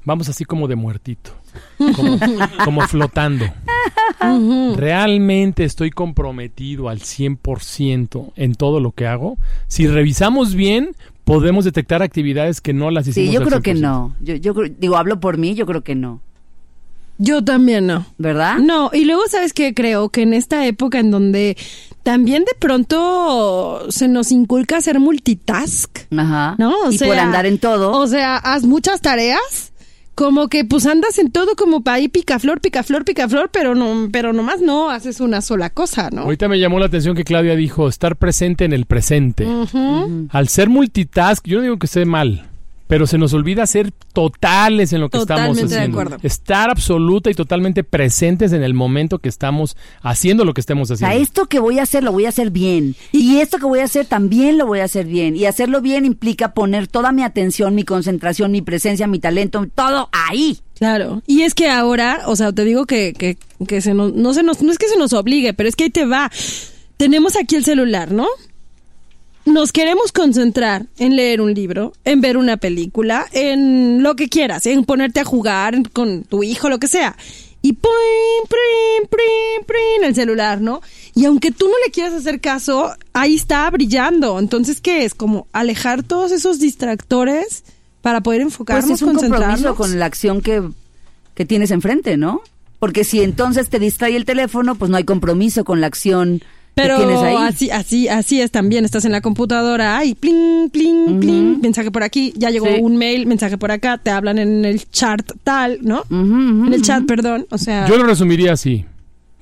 Vamos 0.05 0.29
así 0.29 0.45
como 0.45 0.67
de 0.69 0.75
muertito, 0.77 1.31
como, 1.97 2.19
como 2.65 2.81
flotando. 2.89 3.45
¿Realmente 4.77 5.65
estoy 5.65 5.91
comprometido 5.91 6.89
al 6.89 7.01
100% 7.01 8.33
en 8.37 8.55
todo 8.55 8.81
lo 8.81 8.93
que 8.93 9.07
hago? 9.07 9.39
Si 9.69 9.87
revisamos 9.87 10.55
bien, 10.55 10.95
podemos 11.25 11.65
detectar 11.65 12.03
actividades 12.03 12.61
que 12.61 12.73
no 12.73 12.91
las 12.91 13.07
hicimos 13.09 13.29
Sí, 13.29 13.33
yo 13.35 13.41
al 13.41 13.47
creo 13.49 13.63
que 13.63 13.75
100%. 13.75 13.81
no. 13.81 14.15
Yo, 14.21 14.35
yo 14.37 14.55
creo- 14.55 14.75
digo, 14.79 14.97
hablo 14.97 15.21
por 15.21 15.39
mí, 15.39 15.55
yo 15.55 15.67
creo 15.67 15.83
que 15.83 15.95
no. 15.95 16.21
Yo 17.19 17.45
también 17.45 17.87
no. 17.87 18.07
¿Verdad? 18.19 18.59
No, 18.59 18.91
y 18.93 19.05
luego 19.05 19.23
sabes 19.29 19.53
que 19.53 19.75
creo 19.75 20.09
que 20.09 20.23
en 20.23 20.35
esta 20.35 20.67
época 20.67 20.99
en 20.99 21.11
donde 21.13 21.57
también 22.03 22.45
de 22.45 22.55
pronto 22.59 23.87
se 23.91 24.09
nos 24.09 24.33
inculca 24.33 24.79
hacer 24.79 24.99
multitask, 24.99 25.99
Ajá. 26.17 26.57
¿no? 26.59 26.73
O 26.87 26.91
y 26.91 26.99
sea, 26.99 27.07
por 27.07 27.19
andar 27.19 27.47
en 27.47 27.59
todo. 27.59 27.93
O 27.93 28.07
sea, 28.09 28.39
haz 28.39 28.65
muchas 28.65 29.01
tareas 29.03 29.72
como 30.15 30.49
que 30.49 30.65
pues 30.65 30.87
andas 30.87 31.19
en 31.19 31.31
todo 31.31 31.55
como 31.57 31.83
para 31.83 31.97
ahí 31.97 32.09
picaflor, 32.09 32.61
picaflor, 32.61 33.05
picaflor, 33.05 33.51
pero 33.53 33.75
no, 33.75 34.09
pero 34.13 34.33
nomás 34.33 34.61
no 34.61 34.91
haces 34.91 35.21
una 35.21 35.41
sola 35.41 35.71
cosa, 35.71 36.11
¿no? 36.11 36.23
Ahorita 36.23 36.49
me 36.49 36.59
llamó 36.59 36.79
la 36.79 36.87
atención 36.87 37.17
que 37.17 37.25
Claudia 37.25 37.57
dijo 37.57 37.89
estar 37.89 38.17
presente 38.17 38.65
en 38.65 38.73
el 38.73 38.87
presente. 38.87 39.47
Al 40.31 40.49
ser 40.49 40.69
multitask, 40.69 41.47
yo 41.47 41.59
no 41.59 41.63
digo 41.63 41.79
que 41.79 41.87
esté 41.87 42.05
mal, 42.05 42.49
pero 42.93 43.07
se 43.07 43.17
nos 43.17 43.33
olvida 43.33 43.67
ser 43.67 43.91
totales 44.13 44.93
en 44.93 45.01
lo 45.01 45.09
que 45.09 45.17
Totalmente 45.17 45.63
estamos 45.63 45.71
de 45.71 45.77
haciendo. 45.79 45.99
acuerdo. 46.01 46.19
Estar 46.23 46.69
absoluta 46.69 47.31
y 47.31 47.35
totalmente 47.35 47.85
presentes 47.85 48.53
en 48.53 48.63
el 48.63 48.75
momento 48.75 49.19
que 49.19 49.31
estamos 49.31 49.79
haciendo 50.03 50.45
lo 50.45 50.53
que 50.53 50.61
estemos 50.61 50.91
O 50.91 50.97
sea, 50.97 51.09
haciendo. 51.09 51.25
esto 51.25 51.47
que 51.47 51.59
voy 51.59 51.79
a 51.79 51.85
hacer 51.85 52.05
lo 52.05 52.13
voy 52.13 52.27
a 52.27 52.29
hacer 52.29 52.51
bien. 52.51 52.95
Y 53.11 53.39
esto 53.39 53.57
que 53.57 53.65
voy 53.65 53.79
a 53.79 53.85
hacer 53.85 54.05
también 54.05 54.59
lo 54.59 54.67
voy 54.67 54.81
a 54.81 54.85
hacer 54.85 55.07
bien. 55.07 55.37
Y 55.37 55.47
hacerlo 55.47 55.81
bien 55.81 56.05
implica 56.05 56.53
poner 56.53 56.87
toda 56.87 57.13
mi 57.13 57.23
atención, 57.23 57.75
mi 57.75 57.85
concentración, 57.85 58.53
mi 58.53 58.61
presencia, 58.61 59.07
mi 59.07 59.21
talento, 59.21 59.67
todo 59.75 60.11
ahí. 60.13 60.59
Claro. 60.75 61.23
Y 61.27 61.45
es 61.45 61.55
que 61.55 61.71
ahora, 61.71 62.25
o 62.27 62.37
sea, 62.37 62.53
te 62.53 62.63
digo 62.67 62.85
que, 62.85 63.15
que, 63.15 63.39
que 63.67 63.81
se 63.81 63.95
nos, 63.95 64.13
no 64.13 64.35
se 64.35 64.43
nos, 64.43 64.61
no 64.61 64.71
es 64.71 64.77
que 64.77 64.89
se 64.89 64.99
nos 64.99 65.15
obligue, 65.15 65.55
pero 65.55 65.67
es 65.67 65.77
que 65.77 65.85
ahí 65.85 65.91
te 65.91 66.05
va. 66.05 66.31
Tenemos 66.99 67.37
aquí 67.37 67.57
el 67.57 67.65
celular, 67.65 68.13
¿no? 68.13 68.27
Nos 69.45 69.73
queremos 69.73 70.13
concentrar 70.13 70.87
en 70.99 71.17
leer 71.17 71.41
un 71.41 71.53
libro, 71.53 71.93
en 72.05 72.21
ver 72.21 72.37
una 72.37 72.57
película, 72.59 73.27
en 73.33 74.03
lo 74.03 74.15
que 74.15 74.29
quieras, 74.29 74.67
en 74.67 74.85
ponerte 74.85 75.21
a 75.21 75.25
jugar 75.25 75.75
con 75.93 76.23
tu 76.23 76.43
hijo, 76.45 76.69
lo 76.69 76.79
que 76.79 76.87
sea. 76.87 77.17
Y 77.61 77.73
prim, 77.75 77.93
prim, 78.49 79.09
prim, 79.09 79.67
prim, 79.67 80.05
el 80.09 80.15
celular, 80.15 80.61
¿no? 80.61 80.81
Y 81.15 81.25
aunque 81.27 81.51
tú 81.51 81.67
no 81.67 81.75
le 81.85 81.93
quieras 81.93 82.13
hacer 82.13 82.41
caso, 82.41 82.93
ahí 83.13 83.35
está 83.37 83.69
brillando. 83.71 84.39
Entonces, 84.39 84.81
¿qué 84.81 85.05
es? 85.05 85.15
Como 85.15 85.47
alejar 85.53 86.03
todos 86.03 86.33
esos 86.33 86.59
distractores 86.59 87.65
para 88.01 88.21
poder 88.21 88.41
enfocarnos, 88.43 88.85
Pues 88.87 88.97
es 88.97 89.03
un 89.03 89.09
compromiso 89.15 89.39
concentrarnos. 89.41 89.77
con 89.77 89.99
la 89.99 90.07
acción 90.07 90.41
que, 90.41 90.63
que 91.35 91.45
tienes 91.45 91.71
enfrente, 91.71 92.17
¿no? 92.17 92.43
Porque 92.81 93.05
si 93.05 93.23
entonces 93.23 93.69
te 93.69 93.79
distrae 93.79 94.17
el 94.17 94.25
teléfono, 94.25 94.75
pues 94.75 94.91
no 94.91 94.97
hay 94.97 95.05
compromiso 95.05 95.65
con 95.65 95.81
la 95.81 95.87
acción 95.87 96.43
Pero 96.75 96.97
que 96.97 97.05
tienes 97.05 97.23
ahí. 97.23 97.37
así, 97.37 97.71
así, 97.71 98.09
así 98.09 98.41
es 98.41 98.51
también. 98.51 98.85
Estás 98.85 99.05
en 99.05 99.13
la 99.13 99.21
computadora 99.21 100.05
y 100.05 100.15
pling, 100.15 100.71
pling, 100.71 101.21
pling, 101.21 101.61
mensaje 101.61 101.91
por 101.91 102.03
aquí, 102.03 102.33
ya 102.37 102.49
llegó 102.51 102.67
Sí. 102.67 102.81
un 102.81 102.97
mail, 102.97 103.27
mensaje 103.27 103.59
por 103.59 103.71
acá, 103.71 103.99
te 103.99 104.11
hablan 104.11 104.39
en 104.39 104.65
el 104.65 104.89
chat 104.91 105.21
tal, 105.45 105.79
¿no? 105.83 106.05
En 106.11 106.73
el 106.73 106.81
chat, 106.83 107.05
perdón. 107.05 107.47
O 107.51 107.59
sea, 107.59 107.87
Yo 107.87 107.97
lo 107.99 108.05
resumiría 108.05 108.53
así. 108.55 108.87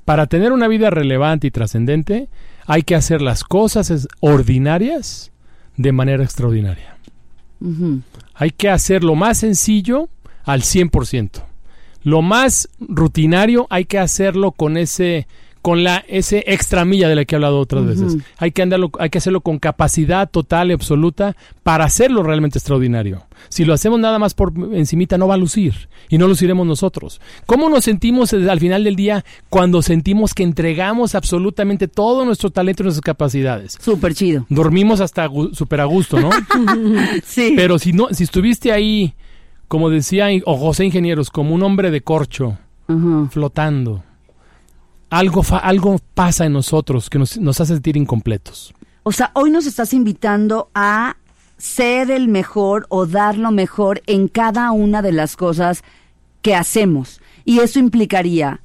Para 0.04 0.26
tener 0.26 0.50
una 0.52 0.66
vida 0.66 0.90
relevante 0.90 1.46
y 1.46 1.50
trascendente, 1.52 2.28
hay 2.66 2.82
que 2.82 2.96
hacer 2.96 3.22
las 3.22 3.44
cosas 3.44 4.08
ordinarias 4.18 5.30
de 5.76 5.92
manera 5.92 6.24
extraordinaria. 6.24 6.96
Hay 8.34 8.50
que 8.50 8.70
hacer 8.70 9.04
lo 9.04 9.14
más 9.14 9.38
sencillo 9.38 10.08
al 10.44 10.62
100%. 10.62 11.42
Lo 12.02 12.22
más 12.22 12.68
rutinario 12.80 13.66
hay 13.70 13.84
que 13.84 13.98
hacerlo 13.98 14.52
con 14.52 14.76
ese 14.78 15.26
con 15.62 15.84
la 15.84 16.04
ese 16.08 16.44
extra 16.46 16.84
milla 16.84 17.08
de 17.08 17.14
la 17.14 17.24
que 17.24 17.34
he 17.34 17.36
hablado 17.36 17.58
otras 17.58 17.84
veces. 17.84 18.16
Hay 18.38 18.52
que 18.52 18.62
andarlo, 18.62 18.90
hay 18.98 19.10
que 19.10 19.18
hacerlo 19.18 19.40
con 19.40 19.58
capacidad 19.58 20.30
total 20.30 20.70
y 20.70 20.72
absoluta 20.72 21.36
para 21.62 21.84
hacerlo 21.84 22.22
realmente 22.22 22.58
extraordinario. 22.58 23.26
Si 23.48 23.64
lo 23.64 23.74
hacemos 23.74 24.00
nada 24.00 24.18
más 24.18 24.34
por 24.34 24.52
encimita 24.72 25.18
no 25.18 25.28
va 25.28 25.34
a 25.34 25.38
lucir 25.38 25.88
y 26.08 26.18
no 26.18 26.28
luciremos 26.28 26.66
nosotros. 26.66 27.20
¿Cómo 27.46 27.68
nos 27.68 27.84
sentimos 27.84 28.32
al 28.32 28.60
final 28.60 28.84
del 28.84 28.96
día 28.96 29.24
cuando 29.48 29.82
sentimos 29.82 30.34
que 30.34 30.42
entregamos 30.42 31.14
absolutamente 31.14 31.88
todo 31.88 32.24
nuestro 32.24 32.50
talento 32.50 32.82
y 32.82 32.84
nuestras 32.84 33.04
capacidades? 33.04 33.76
Súper 33.80 34.14
chido. 34.14 34.46
Dormimos 34.48 35.00
hasta 35.00 35.28
súper 35.52 35.80
a 35.80 35.84
gusto, 35.84 36.20
¿no? 36.20 36.30
Sí. 37.24 37.52
Pero 37.56 37.78
si 37.78 37.92
no, 37.92 38.08
si 38.10 38.24
estuviste 38.24 38.72
ahí, 38.72 39.14
como 39.68 39.90
decía 39.90 40.28
o 40.44 40.56
José 40.56 40.84
Ingenieros, 40.84 41.30
como 41.30 41.54
un 41.54 41.62
hombre 41.62 41.90
de 41.90 42.00
corcho, 42.02 42.58
flotando, 43.30 44.02
algo, 45.10 45.42
fa- 45.42 45.58
algo 45.58 45.98
pasa 46.14 46.46
en 46.46 46.52
nosotros 46.52 47.10
que 47.10 47.18
nos, 47.18 47.36
nos 47.38 47.60
hace 47.60 47.74
sentir 47.74 47.96
incompletos. 47.96 48.72
O 49.02 49.12
sea, 49.12 49.30
hoy 49.34 49.50
nos 49.50 49.66
estás 49.66 49.92
invitando 49.92 50.70
a 50.74 51.16
ser 51.56 52.10
el 52.10 52.28
mejor 52.28 52.86
o 52.88 53.06
dar 53.06 53.36
lo 53.36 53.50
mejor 53.50 54.02
en 54.06 54.28
cada 54.28 54.70
una 54.72 55.02
de 55.02 55.12
las 55.12 55.36
cosas 55.36 55.82
que 56.42 56.54
hacemos. 56.54 57.20
Y 57.44 57.58
eso 57.60 57.78
implicaría 57.78 58.60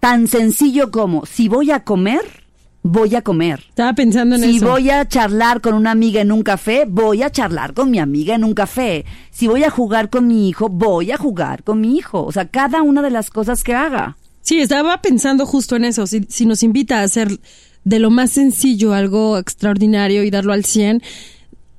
tan 0.00 0.26
sencillo 0.28 0.90
como, 0.90 1.24
si 1.26 1.48
voy 1.48 1.70
a 1.72 1.82
comer, 1.82 2.44
voy 2.82 3.16
a 3.16 3.22
comer. 3.22 3.64
estaba 3.68 3.94
pensando 3.94 4.36
en 4.36 4.42
Si 4.42 4.56
eso. 4.58 4.68
voy 4.68 4.90
a 4.90 5.08
charlar 5.08 5.60
con 5.60 5.74
una 5.74 5.90
amiga 5.90 6.20
en 6.20 6.30
un 6.30 6.42
café, 6.42 6.84
voy 6.86 7.22
a 7.22 7.30
charlar 7.30 7.74
con 7.74 7.90
mi 7.90 7.98
amiga 7.98 8.34
en 8.36 8.44
un 8.44 8.54
café. 8.54 9.04
Si 9.30 9.48
voy 9.48 9.64
a 9.64 9.70
jugar 9.70 10.08
con 10.10 10.28
mi 10.28 10.48
hijo, 10.48 10.68
voy 10.68 11.10
a 11.10 11.16
jugar 11.16 11.64
con 11.64 11.80
mi 11.80 11.96
hijo. 11.96 12.22
O 12.24 12.30
sea, 12.30 12.46
cada 12.48 12.82
una 12.82 13.02
de 13.02 13.10
las 13.10 13.30
cosas 13.30 13.64
que 13.64 13.74
haga. 13.74 14.16
Sí, 14.46 14.60
estaba 14.60 15.02
pensando 15.02 15.44
justo 15.44 15.74
en 15.74 15.84
eso. 15.84 16.06
Si, 16.06 16.24
si 16.28 16.46
nos 16.46 16.62
invita 16.62 17.00
a 17.00 17.02
hacer 17.02 17.40
de 17.82 17.98
lo 17.98 18.10
más 18.10 18.30
sencillo 18.30 18.94
algo 18.94 19.38
extraordinario 19.38 20.22
y 20.22 20.30
darlo 20.30 20.52
al 20.52 20.64
100. 20.64 21.02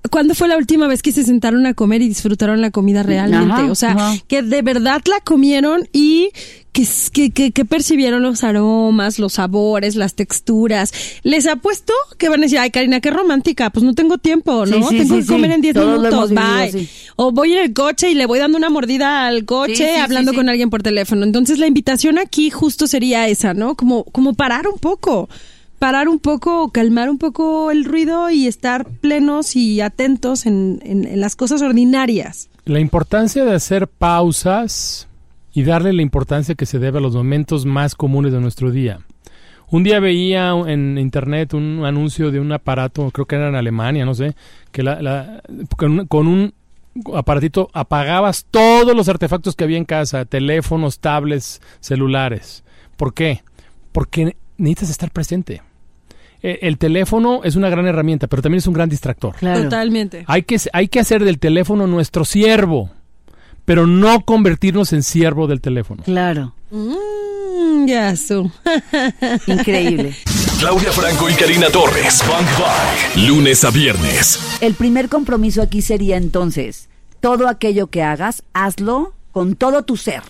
¿Cuándo 0.10 0.36
fue 0.36 0.48
la 0.48 0.58
última 0.58 0.88
vez 0.88 1.02
que 1.02 1.12
se 1.12 1.24
sentaron 1.24 1.66
a 1.66 1.74
comer 1.74 2.02
y 2.02 2.08
disfrutaron 2.08 2.62
la 2.62 2.72
comida 2.72 3.04
realmente? 3.04 3.54
Ajá, 3.54 3.72
o 3.72 3.76
sea, 3.76 3.92
ajá. 3.92 4.16
que 4.28 4.42
de 4.44 4.62
verdad 4.62 5.02
la 5.06 5.20
comieron 5.22 5.88
y 5.94 6.30
que, 6.72 7.32
que, 7.32 7.52
que- 7.52 7.66
percibieron 7.66 8.22
los 8.22 8.44
aromas, 8.44 9.18
los 9.18 9.34
sabores, 9.34 9.96
las 9.96 10.14
texturas. 10.14 10.94
Les 11.24 11.48
apuesto 11.48 11.94
que 12.18 12.30
van 12.30 12.42
a 12.42 12.44
decir, 12.44 12.60
ay 12.60 12.70
Karina, 12.70 13.00
qué 13.00 13.10
romántica, 13.10 13.72
pues 13.72 13.84
no 13.84 13.94
tengo 13.96 14.18
tiempo, 14.20 14.66
¿no? 14.66 14.88
Sí, 14.90 14.98
sí, 14.98 14.98
tengo 15.00 15.16
sí, 15.16 15.22
que 15.28 15.34
comer 15.34 15.52
en 15.52 15.62
10 15.62 15.74
Todos 15.74 16.02
lo 16.02 16.10
minutos, 16.10 16.30
vivido 16.30 16.72
bye. 16.72 16.90
O 17.16 17.32
voy 17.32 17.54
en 17.54 17.64
el 17.64 17.74
coche 17.74 18.12
y 18.12 18.16
le 18.16 18.26
voy 18.28 18.38
dando 18.40 18.58
una 18.58 18.70
mordida 18.70 19.26
al 19.26 19.46
coche 19.46 20.00
hablando 20.00 20.34
con 20.34 20.50
alguien 20.50 20.70
por 20.70 20.84
teléfono. 20.84 21.24
Entonces 21.24 21.58
la 21.58 21.66
invitación 21.68 22.20
aquí 22.20 22.50
justo 22.52 22.86
sería 22.86 23.28
esa, 23.28 23.54
¿no? 23.56 23.76
Como, 23.76 24.04
como 24.04 24.34
parar 24.36 24.68
un 24.68 24.78
poco, 24.80 25.30
parar 25.79 26.07
un 26.10 26.19
poco, 26.19 26.69
calmar 26.72 27.10
un 27.10 27.17
poco 27.17 27.72
el 27.72 27.86
ruido 27.86 28.29
y 28.29 28.48
estar 28.48 28.86
plenos 28.86 29.55
y 29.55 29.81
atentos 29.81 30.46
en, 30.46 30.79
en- 30.84 31.19
las 31.19 31.36
cosas 31.36 31.62
ordinarias. 31.62 32.50
La 32.65 32.79
importancia 32.79 33.46
de 33.46 33.53
hacer 33.55 33.88
pausas 33.88 35.07
y 35.53 35.63
darle 35.63 35.93
la 35.93 36.01
importancia 36.01 36.55
que 36.55 36.65
se 36.65 36.79
debe 36.79 36.98
a 36.98 37.01
los 37.01 37.15
momentos 37.15 37.65
más 37.65 37.96
comunes 37.96 38.31
de 38.34 38.39
nuestro 38.41 38.72
día. 38.72 39.00
Un 39.69 39.84
día 39.84 40.00
veía 40.00 40.51
en 40.67 40.98
internet 40.98 41.53
un 41.53 41.84
anuncio 41.86 42.31
de 42.31 42.39
un 42.39 42.51
aparato, 42.51 43.10
creo 43.12 43.25
que 43.25 43.36
era 43.36 43.50
en 43.50 43.55
Alemania, 43.55 44.05
no 44.05 44.13
sé, 44.15 44.36
que 44.72 44.81
la, 44.84 45.01
la- 45.01 45.41
con, 45.75 46.07
con 46.07 46.27
un 46.27 46.53
aparatito 47.13 47.69
apagabas 47.74 48.46
todos 48.50 48.96
los 48.96 49.07
artefactos 49.10 49.55
que 49.55 49.63
había 49.65 49.77
en 49.77 49.86
casa, 49.86 50.25
teléfonos, 50.25 51.00
tablets, 51.00 51.62
celulares. 51.79 52.63
¿Por 52.96 53.13
qué? 53.13 53.43
Porque 53.91 54.36
necesitas 54.57 54.89
estar 54.89 55.12
presente. 55.12 55.62
Eh, 56.44 56.60
El 56.62 56.77
teléfono 56.77 57.41
es 57.44 57.56
una 57.56 57.70
gran 57.70 57.88
herramienta, 57.88 58.27
pero 58.27 58.41
también 58.41 58.60
es 58.60 58.67
un 58.67 58.74
gran 58.74 58.89
distractor. 58.89 59.36
Claro. 59.36 59.63
Totalmente. 59.63 60.24
Hay 60.27 60.44
que, 60.44 60.60
hay 60.74 60.88
que 60.88 61.00
hacer 61.00 61.24
del 61.24 61.39
teléfono 61.39 61.88
nuestro 61.88 62.25
siervo, 62.25 62.91
pero 63.65 63.88
no 63.88 64.22
convertirnos 64.24 64.94
en 64.94 65.03
siervo 65.03 65.48
del 65.48 65.62
teléfono. 65.62 66.03
Claro. 66.03 66.53
Mm, 66.70 67.88
ya, 67.88 68.15
su. 68.15 68.51
Increíble. 69.48 70.15
Claudia 70.60 70.91
Franco 70.91 71.29
y 71.29 71.34
Karina 71.34 71.70
Torres. 71.70 72.22
Funk 72.24 72.48
Bang. 72.60 73.27
Lunes 73.27 73.63
a 73.63 73.70
viernes. 73.72 74.58
El 74.62 74.74
primer 74.74 75.08
compromiso 75.10 75.62
aquí 75.62 75.82
sería 75.82 76.17
entonces, 76.17 76.89
todo 77.20 77.48
aquello 77.48 77.88
que 77.88 78.03
hagas, 78.03 78.44
hazlo 78.53 79.13
con 79.32 79.56
todo 79.56 79.84
tu 79.84 79.98
ser. 79.98 80.24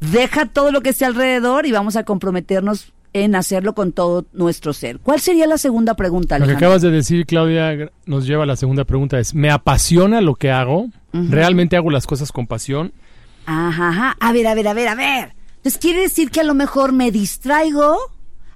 Deja 0.00 0.46
todo 0.46 0.70
lo 0.70 0.80
que 0.80 0.90
esté 0.90 1.04
alrededor 1.04 1.66
y 1.66 1.72
vamos 1.72 1.96
a 1.96 2.04
comprometernos 2.04 2.92
en 3.12 3.34
hacerlo 3.34 3.74
con 3.74 3.92
todo 3.92 4.26
nuestro 4.32 4.72
ser. 4.72 4.98
¿Cuál 5.00 5.20
sería 5.20 5.46
la 5.46 5.58
segunda 5.58 5.94
pregunta, 5.94 6.38
Lo 6.38 6.44
que 6.44 6.50
Alejandro? 6.50 6.66
acabas 6.68 6.82
de 6.82 6.90
decir, 6.90 7.26
Claudia, 7.26 7.90
nos 8.06 8.26
lleva 8.26 8.42
a 8.44 8.46
la 8.46 8.56
segunda 8.56 8.84
pregunta. 8.84 9.18
Es, 9.18 9.34
¿me 9.34 9.50
apasiona 9.50 10.20
lo 10.20 10.34
que 10.34 10.50
hago? 10.50 10.88
¿Realmente 11.12 11.76
hago 11.76 11.90
las 11.90 12.06
cosas 12.06 12.30
con 12.32 12.46
pasión? 12.46 12.92
Ajá, 13.46 13.88
ajá. 13.88 14.16
A 14.20 14.32
ver, 14.32 14.46
a 14.46 14.54
ver, 14.54 14.68
a 14.68 14.74
ver, 14.74 14.88
a 14.88 14.94
ver. 14.94 15.34
Entonces 15.56 15.78
quiere 15.80 16.00
decir 16.02 16.30
que 16.30 16.40
a 16.40 16.44
lo 16.44 16.54
mejor 16.54 16.92
me 16.92 17.10
distraigo 17.10 17.96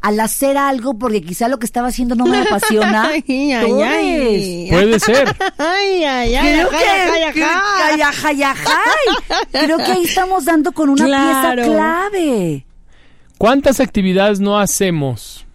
al 0.03 0.19
hacer 0.21 0.57
algo 0.59 0.99
porque 0.99 1.23
quizá 1.23 1.49
lo 1.49 1.59
que 1.59 1.67
estaba 1.67 1.89
haciendo 1.89 2.15
no 2.15 2.27
me 2.27 2.39
apasiona. 2.39 3.09
Ay, 3.13 3.25
ay, 3.53 3.73
ay. 3.83 4.67
Puede 4.71 4.99
ser. 5.01 5.35
Ay, 5.59 6.05
ay, 6.05 6.35
ay, 6.35 6.55
Creo 6.55 6.69
que, 6.71 7.41
que-. 7.41 7.47
Creo 9.65 9.77
que 9.79 9.85
ahí 9.93 10.05
estamos 10.05 10.45
dando 10.45 10.73
con 10.73 10.89
una 10.91 11.07
Claro. 11.07 11.63
pieza 11.63 11.73
clave. 11.75 12.67
¿Cuántas 13.43 13.81
actividades 13.81 14.39
no 14.39 14.57
hacemos 14.61 15.47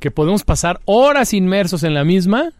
que 0.00 0.10
podemos 0.10 0.44
pasar 0.44 0.80
horas 0.86 1.34
inmersos 1.34 1.82
en 1.82 1.92
la 1.92 2.02
misma 2.02 2.52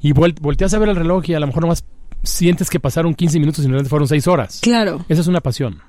y 0.00 0.12
volteas 0.12 0.72
a 0.72 0.78
ver 0.78 0.88
el 0.88 0.96
reloj 0.96 1.28
y 1.28 1.34
a 1.34 1.38
lo 1.38 1.48
mejor 1.48 1.64
nomás 1.64 1.84
sientes 2.22 2.70
que 2.70 2.80
pasaron 2.80 3.14
15 3.14 3.38
minutos 3.38 3.62
y 3.62 3.68
realidad 3.68 3.90
fueron 3.90 4.08
6 4.08 4.26
horas? 4.28 4.60
Claro. 4.62 5.04
Esa 5.10 5.20
es 5.20 5.26
una 5.26 5.42
pasión. 5.42 5.82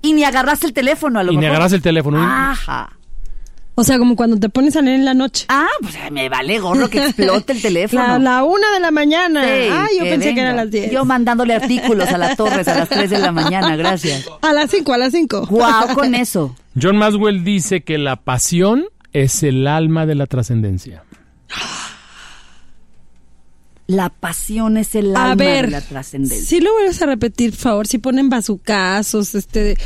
Y 0.00 0.12
ni 0.12 0.22
agarraste 0.22 0.68
el 0.68 0.72
teléfono 0.72 1.18
a 1.18 1.24
lo 1.24 1.32
Y 1.32 1.34
ni 1.34 1.40
mejor. 1.40 1.56
agarras 1.56 1.72
el 1.72 1.82
teléfono. 1.82 2.18
Ajá. 2.22 2.96
O 3.74 3.84
sea, 3.84 3.98
como 3.98 4.16
cuando 4.16 4.36
te 4.38 4.50
pones 4.50 4.76
a 4.76 4.82
leer 4.82 4.96
en 4.98 5.04
la 5.06 5.14
noche. 5.14 5.46
Ah, 5.48 5.66
pues 5.80 5.94
me 6.10 6.28
vale 6.28 6.58
gorro 6.58 6.90
que 6.90 7.06
explote 7.06 7.52
el 7.54 7.62
teléfono. 7.62 8.02
La, 8.06 8.18
la 8.18 8.44
una 8.44 8.70
de 8.74 8.80
la 8.80 8.90
mañana. 8.90 9.42
Sí, 9.44 9.68
ah, 9.70 9.86
yo 9.98 10.04
que 10.04 10.10
pensé 10.10 10.24
que 10.28 10.30
venga. 10.34 10.42
eran 10.42 10.56
las 10.56 10.70
10. 10.70 10.90
Yo 10.92 11.04
mandándole 11.06 11.54
artículos 11.54 12.08
a 12.10 12.18
las 12.18 12.36
torres 12.36 12.68
a 12.68 12.78
las 12.80 12.88
3 12.90 13.08
de 13.08 13.18
la 13.18 13.32
mañana, 13.32 13.74
gracias. 13.76 14.26
A 14.42 14.52
las 14.52 14.70
5, 14.70 14.92
a 14.92 14.98
las 14.98 15.12
5. 15.12 15.46
Guau, 15.46 15.94
con 15.94 16.14
eso. 16.14 16.54
John 16.80 16.96
Maswell 16.98 17.44
dice 17.44 17.82
que 17.82 17.96
la 17.96 18.16
pasión 18.16 18.84
es 19.14 19.42
el 19.42 19.66
alma 19.66 20.04
de 20.04 20.14
la 20.16 20.26
trascendencia. 20.26 21.04
La 23.86 24.08
pasión 24.10 24.76
es 24.76 24.94
el 24.94 25.14
A 25.16 25.32
alma 25.32 25.34
ver, 25.44 25.64
de 25.66 25.70
la 25.72 25.80
trascendencia. 25.80 26.46
si 26.46 26.60
lo 26.60 26.72
vuelves 26.72 27.02
a 27.02 27.06
repetir, 27.06 27.50
por 27.50 27.58
favor, 27.58 27.86
si 27.86 27.98
ponen 27.98 28.30
bazucazos, 28.30 29.34
este, 29.34 29.76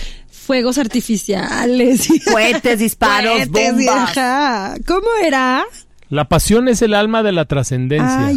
fuegos 0.46 0.78
artificiales. 0.78 2.08
Cohetes, 2.32 2.78
disparos, 2.78 3.32
Cohetes, 3.48 3.74
y- 3.80 3.86
bombas. 3.86 4.78
¿Cómo 4.86 5.08
era? 5.22 5.64
La 6.08 6.26
pasión 6.28 6.68
es 6.68 6.82
el 6.82 6.94
alma 6.94 7.22
de 7.22 7.32
la 7.32 7.44
trascendencia. 7.46 8.32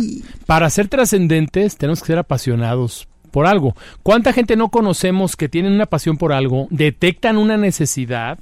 Para 0.45 0.69
ser 0.71 0.87
trascendentes 0.87 1.77
tenemos 1.77 2.01
que 2.01 2.07
ser 2.07 2.17
apasionados 2.17 3.07
por 3.29 3.45
algo. 3.45 3.75
¿Cuánta 4.01 4.33
gente 4.33 4.55
no 4.55 4.69
conocemos 4.69 5.35
que 5.35 5.49
tienen 5.49 5.73
una 5.73 5.85
pasión 5.85 6.17
por 6.17 6.33
algo, 6.33 6.67
detectan 6.71 7.37
una 7.37 7.57
necesidad 7.57 8.39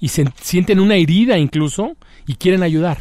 y 0.00 0.08
se 0.08 0.24
sienten 0.40 0.80
una 0.80 0.94
herida 0.96 1.36
incluso 1.36 1.96
y 2.26 2.36
quieren 2.36 2.62
ayudar? 2.62 2.98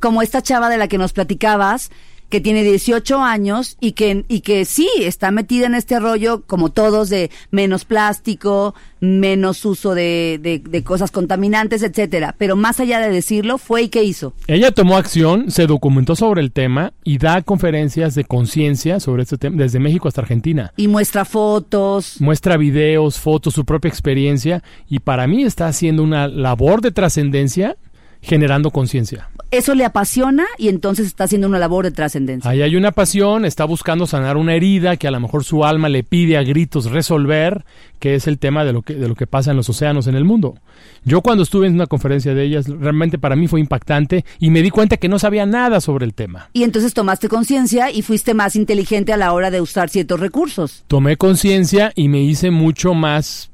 Como 0.00 0.20
esta 0.20 0.42
chava 0.42 0.68
de 0.68 0.78
la 0.78 0.88
que 0.88 0.98
nos 0.98 1.12
platicabas, 1.12 1.90
que 2.28 2.40
tiene 2.40 2.62
18 2.62 3.20
años 3.20 3.76
y 3.80 3.92
que, 3.92 4.24
y 4.28 4.40
que 4.40 4.64
sí 4.64 4.88
está 5.00 5.30
metida 5.30 5.66
en 5.66 5.74
este 5.74 6.00
rollo, 6.00 6.42
como 6.46 6.70
todos, 6.70 7.08
de 7.08 7.30
menos 7.50 7.84
plástico, 7.84 8.74
menos 9.00 9.64
uso 9.64 9.94
de, 9.94 10.38
de, 10.42 10.58
de 10.58 10.82
cosas 10.82 11.10
contaminantes, 11.10 11.82
etcétera. 11.82 12.34
Pero 12.38 12.56
más 12.56 12.80
allá 12.80 13.00
de 13.00 13.10
decirlo, 13.10 13.58
fue 13.58 13.82
y 13.82 13.88
qué 13.88 14.04
hizo. 14.04 14.32
Ella 14.46 14.72
tomó 14.72 14.96
acción, 14.96 15.50
se 15.50 15.66
documentó 15.66 16.16
sobre 16.16 16.40
el 16.40 16.52
tema 16.52 16.92
y 17.04 17.18
da 17.18 17.42
conferencias 17.42 18.14
de 18.14 18.24
conciencia 18.24 19.00
sobre 19.00 19.22
este 19.22 19.38
tema 19.38 19.62
desde 19.62 19.78
México 19.78 20.08
hasta 20.08 20.22
Argentina. 20.22 20.72
Y 20.76 20.88
muestra 20.88 21.24
fotos. 21.24 22.20
Muestra 22.20 22.56
videos, 22.56 23.18
fotos, 23.18 23.54
su 23.54 23.64
propia 23.64 23.88
experiencia 23.88 24.62
y 24.88 25.00
para 25.00 25.26
mí 25.26 25.44
está 25.44 25.66
haciendo 25.66 26.02
una 26.02 26.28
labor 26.28 26.80
de 26.80 26.90
trascendencia 26.90 27.76
generando 28.24 28.70
conciencia. 28.70 29.28
Eso 29.50 29.74
le 29.74 29.84
apasiona 29.84 30.46
y 30.58 30.68
entonces 30.68 31.06
está 31.06 31.24
haciendo 31.24 31.46
una 31.46 31.58
labor 31.58 31.84
de 31.84 31.92
trascendencia. 31.92 32.50
Ahí 32.50 32.62
hay 32.62 32.74
una 32.74 32.90
pasión, 32.90 33.44
está 33.44 33.64
buscando 33.64 34.06
sanar 34.06 34.36
una 34.36 34.54
herida 34.54 34.96
que 34.96 35.06
a 35.06 35.12
lo 35.12 35.20
mejor 35.20 35.44
su 35.44 35.64
alma 35.64 35.88
le 35.88 36.02
pide 36.02 36.36
a 36.36 36.42
gritos 36.42 36.90
resolver, 36.90 37.64
que 38.00 38.16
es 38.16 38.26
el 38.26 38.38
tema 38.38 38.64
de 38.64 38.72
lo 38.72 38.82
que, 38.82 38.94
de 38.94 39.06
lo 39.06 39.14
que 39.14 39.28
pasa 39.28 39.52
en 39.52 39.56
los 39.56 39.68
océanos 39.68 40.08
en 40.08 40.16
el 40.16 40.24
mundo. 40.24 40.58
Yo 41.04 41.20
cuando 41.20 41.44
estuve 41.44 41.68
en 41.68 41.74
una 41.74 41.86
conferencia 41.86 42.34
de 42.34 42.42
ellas, 42.42 42.66
realmente 42.66 43.18
para 43.18 43.36
mí 43.36 43.46
fue 43.46 43.60
impactante 43.60 44.24
y 44.40 44.50
me 44.50 44.62
di 44.62 44.70
cuenta 44.70 44.96
que 44.96 45.08
no 45.08 45.18
sabía 45.18 45.46
nada 45.46 45.80
sobre 45.80 46.04
el 46.04 46.14
tema. 46.14 46.48
Y 46.52 46.64
entonces 46.64 46.94
tomaste 46.94 47.28
conciencia 47.28 47.92
y 47.92 48.02
fuiste 48.02 48.34
más 48.34 48.56
inteligente 48.56 49.12
a 49.12 49.16
la 49.16 49.32
hora 49.32 49.50
de 49.52 49.60
usar 49.60 49.88
ciertos 49.88 50.18
recursos. 50.18 50.84
Tomé 50.88 51.16
conciencia 51.16 51.92
y 51.94 52.08
me 52.08 52.22
hice 52.22 52.50
mucho 52.50 52.94
más 52.94 53.50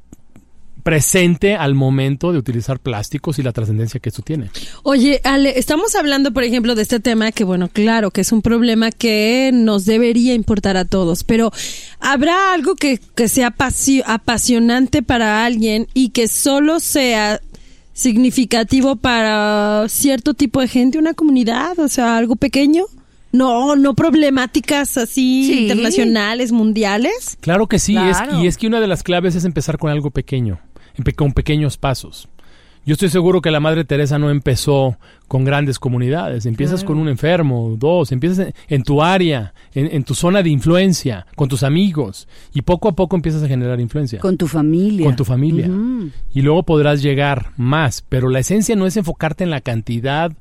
presente 0.81 1.55
al 1.55 1.75
momento 1.75 2.31
de 2.31 2.37
utilizar 2.37 2.79
plásticos 2.79 3.39
y 3.39 3.43
la 3.43 3.51
trascendencia 3.51 3.99
que 3.99 4.09
esto 4.09 4.21
tiene. 4.21 4.49
Oye, 4.83 5.21
Ale, 5.23 5.57
estamos 5.57 5.95
hablando, 5.95 6.31
por 6.33 6.43
ejemplo, 6.43 6.75
de 6.75 6.81
este 6.81 6.99
tema 6.99 7.31
que, 7.31 7.43
bueno, 7.43 7.69
claro, 7.71 8.11
que 8.11 8.21
es 8.21 8.31
un 8.31 8.41
problema 8.41 8.91
que 8.91 9.51
nos 9.53 9.85
debería 9.85 10.33
importar 10.33 10.77
a 10.77 10.85
todos, 10.85 11.23
pero 11.23 11.51
¿habrá 11.99 12.53
algo 12.53 12.75
que, 12.75 12.99
que 13.15 13.27
sea 13.27 13.47
apasio- 13.55 14.03
apasionante 14.05 15.03
para 15.03 15.45
alguien 15.45 15.87
y 15.93 16.09
que 16.09 16.27
solo 16.27 16.79
sea 16.79 17.39
significativo 17.93 18.95
para 18.95 19.85
cierto 19.87 20.33
tipo 20.33 20.59
de 20.61 20.67
gente, 20.67 20.97
una 20.97 21.13
comunidad, 21.13 21.77
o 21.79 21.87
sea, 21.87 22.17
algo 22.17 22.35
pequeño? 22.35 22.85
No, 23.33 23.77
no 23.77 23.93
problemáticas 23.93 24.97
así 24.97 25.45
Sí. 25.45 25.59
internacionales, 25.63 26.51
mundiales. 26.51 27.37
Claro 27.39 27.67
que 27.67 27.79
sí, 27.79 27.95
es- 27.95 28.17
y 28.41 28.47
es 28.47 28.57
que 28.57 28.67
una 28.67 28.81
de 28.81 28.87
las 28.87 29.03
claves 29.03 29.35
es 29.35 29.45
empezar 29.45 29.77
con 29.77 29.89
algo 29.89 30.11
pequeño, 30.11 30.59
con 31.15 31.33
pequeños 31.33 31.77
pasos. 31.77 32.27
Yo 32.83 32.93
estoy 32.93 33.09
seguro 33.09 33.41
que 33.41 33.51
la 33.51 33.59
Madre 33.59 33.83
Teresa 33.83 34.17
no 34.17 34.31
empezó 34.31 34.97
con 35.27 35.45
grandes 35.45 35.77
comunidades, 35.77 36.47
empiezas 36.47 36.83
con 36.83 36.97
un 36.97 37.09
enfermo, 37.09 37.75
dos, 37.77 38.11
empiezas 38.11 38.47
en, 38.47 38.53
en 38.69 38.83
tu 38.83 39.03
área, 39.03 39.53
en, 39.75 39.87
en 39.91 40.03
tu 40.03 40.15
zona 40.15 40.41
de 40.41 40.49
influencia, 40.49 41.27
con 41.35 41.47
tus 41.47 41.61
amigos, 41.61 42.27
y 42.55 42.63
poco 42.63 42.89
a 42.89 42.95
poco 42.95 43.15
empiezas 43.15 43.43
a 43.43 43.47
generar 43.47 43.79
influencia. 43.79 44.19
Con 44.19 44.35
tu 44.35 44.47
familia. 44.47 45.05
Con 45.05 45.15
tu 45.15 45.25
familia. 45.25 45.69
Y 46.33 46.41
luego 46.41 46.63
podrás 46.63 47.03
llegar 47.03 47.51
más, 47.55 48.03
pero 48.09 48.29
la 48.29 48.39
esencia 48.39 48.75
no 48.75 48.87
es 48.87 48.97
enfocarte 48.97 49.43
en 49.43 49.51
la 49.51 49.61
cantidad 49.61 50.31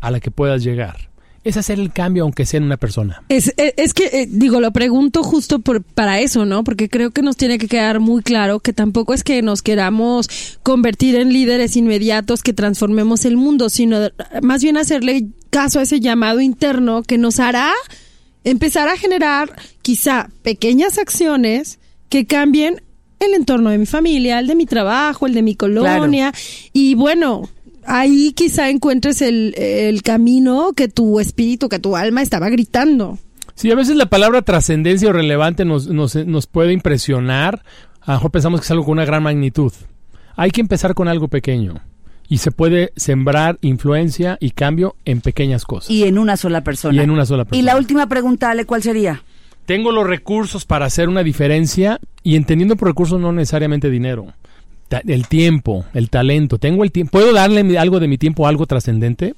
a 0.00 0.10
la 0.12 0.20
que 0.20 0.30
puedas 0.30 0.62
llegar, 0.62 1.10
es 1.44 1.56
hacer 1.56 1.80
el 1.80 1.92
cambio 1.92 2.22
aunque 2.22 2.46
sea 2.46 2.58
en 2.58 2.64
una 2.64 2.76
persona. 2.76 3.22
Es, 3.28 3.52
es, 3.56 3.74
es 3.76 3.94
que, 3.94 4.04
eh, 4.06 4.26
digo, 4.28 4.60
lo 4.60 4.72
pregunto 4.72 5.22
justo 5.22 5.58
por, 5.58 5.82
para 5.82 6.20
eso, 6.20 6.44
¿no? 6.44 6.64
Porque 6.64 6.88
creo 6.88 7.10
que 7.10 7.22
nos 7.22 7.36
tiene 7.36 7.58
que 7.58 7.68
quedar 7.68 8.00
muy 8.00 8.22
claro 8.22 8.60
que 8.60 8.72
tampoco 8.72 9.14
es 9.14 9.24
que 9.24 9.42
nos 9.42 9.62
queramos 9.62 10.28
convertir 10.62 11.16
en 11.16 11.32
líderes 11.32 11.76
inmediatos 11.76 12.42
que 12.42 12.52
transformemos 12.52 13.24
el 13.24 13.36
mundo, 13.36 13.68
sino 13.68 13.98
más 14.42 14.62
bien 14.62 14.76
hacerle 14.76 15.26
caso 15.50 15.80
a 15.80 15.82
ese 15.82 16.00
llamado 16.00 16.40
interno 16.40 17.02
que 17.02 17.18
nos 17.18 17.40
hará 17.40 17.72
empezar 18.44 18.88
a 18.88 18.96
generar 18.96 19.50
quizá 19.82 20.30
pequeñas 20.42 20.98
acciones 20.98 21.78
que 22.08 22.26
cambien 22.26 22.82
el 23.20 23.34
entorno 23.34 23.70
de 23.70 23.78
mi 23.78 23.86
familia, 23.86 24.38
el 24.38 24.46
de 24.46 24.54
mi 24.54 24.66
trabajo, 24.66 25.26
el 25.26 25.34
de 25.34 25.42
mi 25.42 25.54
colonia. 25.54 26.32
Y 26.72 26.94
bueno, 26.94 27.48
ahí 27.86 28.32
quizá 28.32 28.70
encuentres 28.70 29.22
el, 29.22 29.54
el 29.56 30.02
camino 30.02 30.72
que 30.74 30.88
tu 30.88 31.20
espíritu, 31.20 31.68
que 31.68 31.78
tu 31.78 31.96
alma 31.96 32.22
estaba 32.22 32.48
gritando. 32.48 33.18
Sí, 33.54 33.70
a 33.70 33.74
veces 33.74 33.96
la 33.96 34.06
palabra 34.06 34.42
trascendencia 34.42 35.10
o 35.10 35.12
relevante 35.12 35.64
nos, 35.64 35.86
nos, 35.86 36.14
nos 36.14 36.46
puede 36.46 36.72
impresionar. 36.72 37.62
A 38.00 38.12
lo 38.12 38.18
mejor 38.18 38.30
pensamos 38.30 38.60
que 38.60 38.64
es 38.64 38.70
algo 38.70 38.84
con 38.84 38.92
una 38.92 39.04
gran 39.04 39.22
magnitud. 39.22 39.72
Hay 40.36 40.50
que 40.50 40.60
empezar 40.60 40.94
con 40.94 41.08
algo 41.08 41.28
pequeño. 41.28 41.80
Y 42.28 42.38
se 42.38 42.50
puede 42.50 42.92
sembrar 42.96 43.58
influencia 43.60 44.38
y 44.40 44.52
cambio 44.52 44.96
en 45.04 45.20
pequeñas 45.20 45.64
cosas. 45.66 45.90
Y 45.90 46.04
en 46.04 46.18
una 46.18 46.36
sola 46.38 46.64
persona. 46.64 46.96
Y 46.96 47.00
en 47.04 47.10
una 47.10 47.26
sola 47.26 47.44
persona. 47.44 47.60
Y 47.60 47.62
la 47.62 47.76
última 47.76 48.08
pregunta, 48.08 48.50
Ale, 48.50 48.64
¿cuál 48.64 48.82
sería? 48.82 49.22
Tengo 49.66 49.92
los 49.92 50.06
recursos 50.06 50.64
para 50.64 50.86
hacer 50.86 51.08
una 51.08 51.22
diferencia 51.22 52.00
y 52.22 52.36
entendiendo 52.36 52.76
por 52.76 52.88
recursos 52.88 53.20
no 53.20 53.32
necesariamente 53.32 53.90
dinero. 53.90 54.32
Ta- 54.92 55.02
El 55.06 55.26
tiempo, 55.26 55.86
el 55.94 56.10
talento. 56.10 56.58
Tengo 56.58 56.84
el 56.84 56.92
tiempo. 56.92 57.12
¿Puedo 57.12 57.32
darle 57.32 57.78
algo 57.78 57.98
de 57.98 58.08
mi 58.08 58.18
tiempo 58.18 58.44
a 58.44 58.50
algo 58.50 58.66
trascendente? 58.66 59.34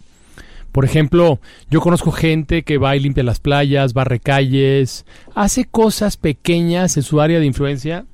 Por 0.73 0.85
ejemplo, 0.85 1.39
yo 1.71 1.81
conozco 1.81 2.11
gente 2.11 2.65
que 2.65 2.79
va 2.79 2.97
y 2.97 3.01
limpia 3.01 3.23
las 3.23 3.39
playas, 3.39 3.93
barre 3.93 4.19
calles, 4.19 5.05
hace 5.37 5.65
cosas 5.65 6.17
pequeñas 6.17 6.97
en 6.97 7.05
su 7.05 7.21
área 7.21 7.39
de 7.39 7.47
influencia, 7.47 8.05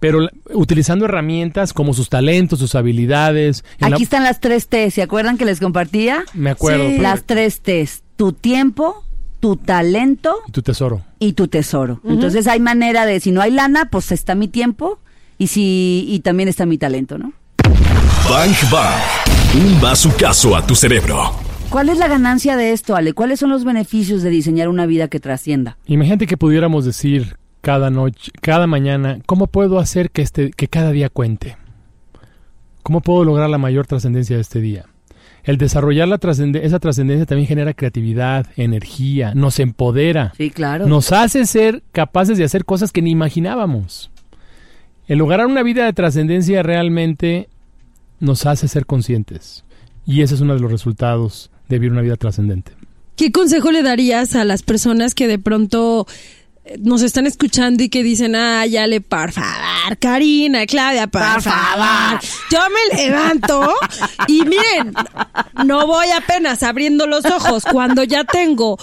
pero 0.00 0.28
utilizando 0.52 1.06
herramientas 1.06 1.72
como 1.72 1.94
sus 1.94 2.10
talentos, 2.10 2.58
sus 2.58 2.74
habilidades. 2.74 3.64
la- 3.78 3.86
Aquí 3.86 4.02
están 4.02 4.22
las 4.22 4.40
tres 4.40 4.68
T. 4.68 4.90
¿Se 4.90 5.00
acuerdan 5.00 5.38
que 5.38 5.46
les 5.46 5.60
compartía? 5.60 6.24
Me 6.34 6.50
acuerdo. 6.50 6.86
Sí. 6.90 6.98
Las 6.98 7.22
tres 7.24 7.62
T. 7.62 7.88
Tu 8.16 8.34
tiempo, 8.34 9.02
tu 9.40 9.56
talento 9.56 10.36
Y 10.46 10.52
tu 10.52 10.60
tesoro. 10.60 11.02
y 11.18 11.32
tu 11.32 11.48
tesoro. 11.48 12.02
Entonces 12.06 12.46
hay 12.46 12.60
manera 12.60 13.06
de, 13.06 13.20
si 13.20 13.30
no 13.32 13.40
hay 13.40 13.50
lana, 13.52 13.88
pues 13.90 14.12
está 14.12 14.34
mi 14.34 14.48
tiempo 14.48 14.98
y 15.38 15.46
si 15.48 16.06
y 16.08 16.20
también 16.20 16.48
está 16.48 16.66
mi 16.66 16.78
talento, 16.78 17.18
¿no? 17.18 17.32
Bang 18.28 18.54
Bang. 18.70 19.00
Un 19.56 19.80
bazucazo 19.80 20.56
a 20.56 20.66
tu 20.66 20.74
cerebro. 20.74 21.32
¿Cuál 21.70 21.88
es 21.88 21.98
la 21.98 22.08
ganancia 22.08 22.56
de 22.56 22.72
esto, 22.72 22.94
Ale? 22.96 23.12
¿Cuáles 23.14 23.40
son 23.40 23.50
los 23.50 23.64
beneficios 23.64 24.22
de 24.22 24.30
diseñar 24.30 24.68
una 24.68 24.86
vida 24.86 25.08
que 25.08 25.20
trascienda? 25.20 25.76
Imagínate 25.86 26.26
que 26.26 26.36
pudiéramos 26.36 26.84
decir 26.84 27.36
cada 27.60 27.90
noche, 27.90 28.30
cada 28.40 28.66
mañana, 28.66 29.18
¿cómo 29.26 29.46
puedo 29.46 29.78
hacer 29.78 30.10
que 30.10 30.22
este, 30.22 30.50
que 30.50 30.68
cada 30.68 30.92
día 30.92 31.08
cuente? 31.08 31.56
¿Cómo 32.82 33.00
puedo 33.00 33.24
lograr 33.24 33.48
la 33.50 33.58
mayor 33.58 33.86
trascendencia 33.86 34.36
de 34.36 34.42
este 34.42 34.60
día? 34.60 34.84
El 35.42 35.58
desarrollar 35.58 36.08
la 36.08 36.18
trascende- 36.18 36.60
esa 36.62 36.78
trascendencia 36.78 37.26
también 37.26 37.46
genera 37.48 37.74
creatividad, 37.74 38.46
energía, 38.56 39.32
nos 39.34 39.58
empodera, 39.58 40.32
Sí, 40.36 40.50
claro. 40.50 40.86
nos 40.86 41.12
hace 41.12 41.44
ser 41.46 41.82
capaces 41.92 42.38
de 42.38 42.44
hacer 42.44 42.64
cosas 42.64 42.92
que 42.92 43.02
ni 43.02 43.10
imaginábamos. 43.10 44.10
El 45.08 45.18
lograr 45.18 45.46
una 45.46 45.62
vida 45.62 45.84
de 45.84 45.92
trascendencia 45.92 46.62
realmente 46.62 47.48
nos 48.20 48.46
hace 48.46 48.68
ser 48.68 48.86
conscientes. 48.86 49.64
Y 50.06 50.22
ese 50.22 50.34
es 50.34 50.40
uno 50.40 50.54
de 50.54 50.60
los 50.60 50.70
resultados 50.70 51.50
de 51.68 51.78
vivir 51.78 51.92
una 51.92 52.02
vida 52.02 52.16
trascendente. 52.16 52.72
¿Qué 53.16 53.30
consejo 53.32 53.70
le 53.70 53.82
darías 53.82 54.34
a 54.34 54.44
las 54.44 54.62
personas 54.62 55.14
que 55.14 55.28
de 55.28 55.38
pronto 55.38 56.06
eh, 56.64 56.76
nos 56.80 57.02
están 57.02 57.26
escuchando 57.26 57.82
y 57.82 57.88
que 57.88 58.02
dicen, 58.02 58.34
ah, 58.34 58.66
ya 58.66 58.86
le, 58.86 59.00
por 59.00 59.30
favor, 59.32 59.96
Karina, 60.00 60.66
Claudia, 60.66 61.06
por, 61.06 61.20
Por 61.22 61.42
favor. 61.42 61.78
favor. 61.78 62.20
Yo 62.50 62.58
me 62.90 62.96
levanto 63.02 63.72
y 64.26 64.42
miren, 64.42 64.94
no 65.64 65.86
voy 65.86 66.08
apenas 66.10 66.62
abriendo 66.62 67.06
los 67.06 67.24
ojos 67.26 67.64
cuando 67.70 68.02
ya 68.04 68.24
tengo 68.24 68.78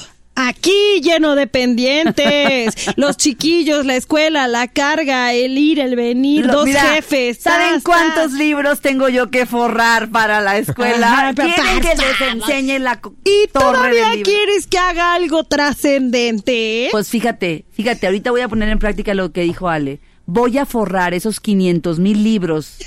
Aquí 0.47 1.01
lleno 1.01 1.35
de 1.35 1.47
pendientes. 1.47 2.73
Los 2.97 3.17
chiquillos, 3.17 3.85
la 3.85 3.95
escuela, 3.95 4.47
la 4.47 4.67
carga, 4.67 5.33
el 5.33 5.57
ir, 5.57 5.79
el 5.79 5.95
venir, 5.95 6.45
Lo- 6.45 6.53
dos 6.53 6.65
mira, 6.65 6.81
jefes. 6.81 7.37
¿Saben 7.39 7.75
tas, 7.75 7.83
cuántos 7.83 8.23
tas. 8.23 8.33
libros 8.33 8.81
tengo 8.81 9.07
yo 9.09 9.29
que 9.29 9.45
forrar 9.45 10.09
para 10.09 10.41
la 10.41 10.57
escuela? 10.57 11.31
¿Quieren 11.35 11.79
que 11.81 11.95
les 11.95 12.21
enseñe 12.33 12.79
la 12.79 12.99
¿Y 13.23 13.47
torre 13.49 13.51
todavía 13.77 14.09
del 14.09 14.23
quieres 14.23 14.67
que 14.67 14.77
haga 14.77 15.13
algo 15.13 15.43
trascendente? 15.43 16.87
Pues 16.91 17.09
fíjate, 17.09 17.65
fíjate, 17.71 18.07
ahorita 18.07 18.31
voy 18.31 18.41
a 18.41 18.47
poner 18.49 18.69
en 18.69 18.79
práctica 18.79 19.13
lo 19.13 19.31
que 19.31 19.41
dijo 19.41 19.69
Ale. 19.69 19.99
Voy 20.25 20.57
a 20.57 20.65
forrar 20.65 21.13
esos 21.13 21.39
500 21.39 21.99
mil 21.99 22.23
libros 22.23 22.77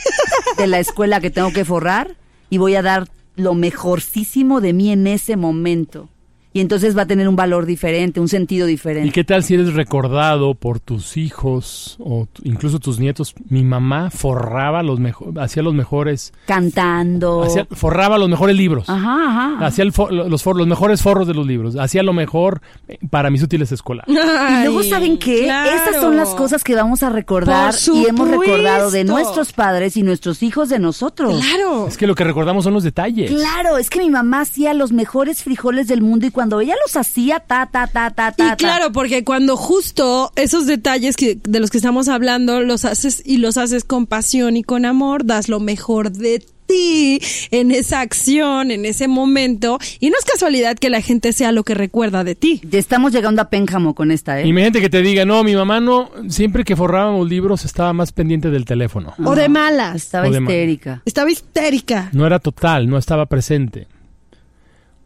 de 0.56 0.66
la 0.66 0.78
escuela 0.78 1.20
que 1.20 1.30
tengo 1.30 1.52
que 1.52 1.64
forrar 1.64 2.16
y 2.50 2.58
voy 2.58 2.74
a 2.74 2.82
dar 2.82 3.08
lo 3.36 3.54
mejorcísimo 3.54 4.60
de 4.60 4.72
mí 4.72 4.90
en 4.92 5.06
ese 5.06 5.36
momento. 5.36 6.08
Y 6.56 6.60
entonces 6.60 6.96
va 6.96 7.02
a 7.02 7.06
tener 7.06 7.28
un 7.28 7.34
valor 7.34 7.66
diferente, 7.66 8.20
un 8.20 8.28
sentido 8.28 8.66
diferente. 8.68 9.08
¿Y 9.08 9.10
qué 9.10 9.24
tal 9.24 9.42
si 9.42 9.54
eres 9.54 9.74
recordado 9.74 10.54
por 10.54 10.78
tus 10.78 11.16
hijos 11.16 11.96
o 11.98 12.28
incluso 12.44 12.78
tus 12.78 13.00
nietos? 13.00 13.34
Mi 13.50 13.64
mamá 13.64 14.08
forraba 14.10 14.84
los 14.84 15.00
mejores, 15.00 15.36
hacía 15.36 15.64
los 15.64 15.74
mejores, 15.74 16.32
Cantando. 16.46 17.44
forraba 17.72 18.18
los 18.18 18.28
mejores 18.28 18.56
libros. 18.56 18.88
Ajá, 18.88 19.16
ajá. 19.56 19.66
Hacía 19.66 19.82
el 19.84 19.92
fo- 19.92 20.10
los, 20.10 20.42
for- 20.44 20.56
los 20.56 20.68
mejores 20.68 21.02
forros 21.02 21.26
de 21.26 21.34
los 21.34 21.44
libros. 21.44 21.74
Hacía 21.76 22.04
lo 22.04 22.12
mejor 22.12 22.62
eh, 22.86 22.98
para 23.10 23.30
mis 23.30 23.42
útiles 23.42 23.72
escolares. 23.72 24.14
Y 24.54 24.62
luego, 24.64 24.82
¿saben 24.84 25.18
qué? 25.18 25.42
claro. 25.44 25.70
Estas 25.76 26.00
son 26.00 26.16
las 26.16 26.28
cosas 26.36 26.62
que 26.62 26.74
vamos 26.76 27.02
a 27.02 27.10
recordar 27.10 27.74
y 27.92 28.06
hemos 28.06 28.28
recordado 28.28 28.90
de 28.92 29.02
nuestros 29.04 29.52
padres 29.52 29.96
y 29.96 30.02
nuestros 30.04 30.42
hijos 30.44 30.68
de 30.68 30.78
nosotros. 30.78 31.40
Claro. 31.44 31.88
Es 31.88 31.96
que 31.96 32.06
lo 32.06 32.14
que 32.14 32.22
recordamos 32.24 32.62
son 32.62 32.74
los 32.74 32.84
detalles. 32.84 33.30
Claro, 33.30 33.76
es 33.78 33.90
que 33.90 33.98
mi 33.98 34.10
mamá 34.10 34.42
hacía 34.42 34.72
los 34.72 34.92
mejores 34.92 35.42
frijoles 35.42 35.88
del 35.88 36.00
mundo 36.02 36.26
y 36.26 36.30
cuando 36.30 36.43
ella 36.60 36.74
los 36.86 36.96
hacía, 36.96 37.40
ta, 37.40 37.66
ta, 37.66 37.86
ta, 37.86 38.10
ta, 38.10 38.32
ta. 38.32 38.44
Y 38.46 38.48
ta. 38.50 38.56
claro, 38.56 38.92
porque 38.92 39.24
cuando 39.24 39.56
justo 39.56 40.32
esos 40.36 40.66
detalles 40.66 41.16
que, 41.16 41.36
de 41.42 41.60
los 41.60 41.70
que 41.70 41.78
estamos 41.78 42.08
hablando 42.08 42.60
los 42.60 42.84
haces 42.84 43.22
y 43.24 43.38
los 43.38 43.56
haces 43.56 43.84
con 43.84 44.06
pasión 44.06 44.56
y 44.56 44.62
con 44.62 44.84
amor, 44.84 45.24
das 45.24 45.48
lo 45.48 45.60
mejor 45.60 46.10
de 46.12 46.44
ti 46.66 47.20
en 47.50 47.70
esa 47.72 48.00
acción, 48.00 48.70
en 48.70 48.86
ese 48.86 49.06
momento. 49.06 49.78
Y 50.00 50.08
no 50.08 50.16
es 50.18 50.24
casualidad 50.24 50.76
que 50.78 50.88
la 50.88 51.02
gente 51.02 51.32
sea 51.34 51.52
lo 51.52 51.62
que 51.62 51.74
recuerda 51.74 52.24
de 52.24 52.34
ti. 52.34 52.62
Ya 52.70 52.78
estamos 52.78 53.12
llegando 53.12 53.42
a 53.42 53.50
Pénjamo 53.50 53.94
con 53.94 54.10
esta, 54.10 54.40
¿eh? 54.40 54.46
Imagínate 54.46 54.80
que 54.80 54.88
te 54.88 55.02
diga, 55.02 55.24
no, 55.26 55.44
mi 55.44 55.54
mamá 55.54 55.80
no, 55.80 56.10
siempre 56.28 56.64
que 56.64 56.74
forrábamos 56.74 57.28
libros 57.28 57.64
estaba 57.66 57.92
más 57.92 58.12
pendiente 58.12 58.50
del 58.50 58.64
teléfono. 58.64 59.12
O 59.22 59.34
de 59.34 59.48
malas. 59.50 59.96
Estaba 59.96 60.28
O 60.28 60.30
de 60.30 60.40
ma- 60.40 60.50
histérica. 60.50 61.02
Estaba 61.04 61.30
histérica. 61.30 62.08
No 62.12 62.26
era 62.26 62.38
total, 62.38 62.88
no 62.88 62.96
estaba 62.96 63.26
presente. 63.26 63.86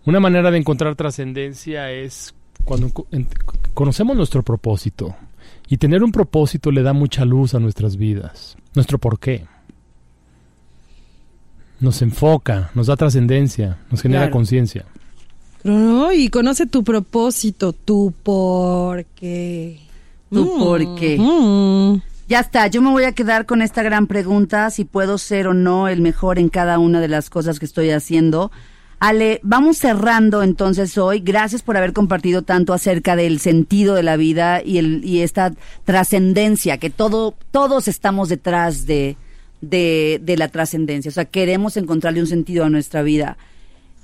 Una 0.09 0.21
manera 0.21 0.51
de 0.51 0.57
encontrar 0.57 0.95
trascendencia 0.97 1.93
es 1.93 2.35
cuando 2.65 2.91
conocemos 3.75 4.17
nuestro 4.17 4.43
propósito. 4.43 5.15
Y 5.69 5.77
tener 5.77 6.03
un 6.03 6.13
propósito 6.13 6.71
le 6.71 6.83
da 6.83 6.95
mucha 6.95 7.27
luz 7.27 7.55
a 7.55 7.59
nuestras 7.59 7.99
vidas. 7.99 8.57
Nuestro 8.75 8.97
porqué. 8.97 9.45
Nos 11.79 12.01
enfoca, 12.01 12.71
nos 12.75 12.87
da 12.87 12.97
trascendencia, 12.97 13.77
nos 13.91 14.01
genera 14.01 14.21
Claro. 14.23 14.33
conciencia. 14.33 14.87
No, 15.63 16.11
y 16.11 16.31
conoce 16.31 16.65
tu 16.65 16.83
propósito, 16.85 17.75
tu 17.75 18.15
por 18.23 19.05
qué. 19.05 19.79
Tu 20.31 20.43
Mm, 20.43 20.59
por 20.59 20.95
qué. 20.95 21.19
mm. 21.19 22.01
Ya 22.31 22.41
está, 22.41 22.67
yo 22.69 22.81
me 22.81 22.91
voy 22.93 23.05
a 23.05 23.13
quedar 23.13 23.45
con 23.45 23.61
esta 23.61 23.83
gran 23.83 24.07
pregunta, 24.07 24.71
si 24.71 24.87
puedo 24.87 25.19
ser 25.19 25.49
o 25.49 25.53
no 25.53 25.87
el 25.87 26.01
mejor 26.01 26.39
en 26.39 26.49
cada 26.49 26.79
una 26.79 26.99
de 27.03 27.09
las 27.09 27.29
cosas 27.29 27.59
que 27.59 27.67
estoy 27.67 27.91
haciendo. 27.91 28.51
Ale, 29.01 29.39
vamos 29.45 29.79
cerrando 29.79 30.43
entonces 30.43 30.99
hoy. 30.99 31.21
Gracias 31.21 31.63
por 31.63 31.77
haber 31.77 31.93
compartido 31.93 32.43
tanto 32.43 32.73
acerca 32.73 33.15
del 33.15 33.39
sentido 33.39 33.95
de 33.95 34.03
la 34.03 34.17
vida 34.17 34.61
y, 34.63 34.79
el, 34.79 35.05
y 35.05 35.23
esta 35.23 35.53
trascendencia, 35.85 36.79
que 36.79 36.91
todo, 36.91 37.35
todos 37.53 37.87
estamos 37.87 38.29
detrás 38.29 38.87
de, 38.87 39.17
de, 39.61 40.35
la 40.37 40.49
trascendencia. 40.49 41.11
O 41.11 41.13
sea, 41.13 41.27
queremos 41.27 41.77
encontrarle 41.77 42.21
un 42.21 42.27
sentido 42.27 42.65
a 42.65 42.71
nuestra 42.71 43.03
vida. 43.03 43.37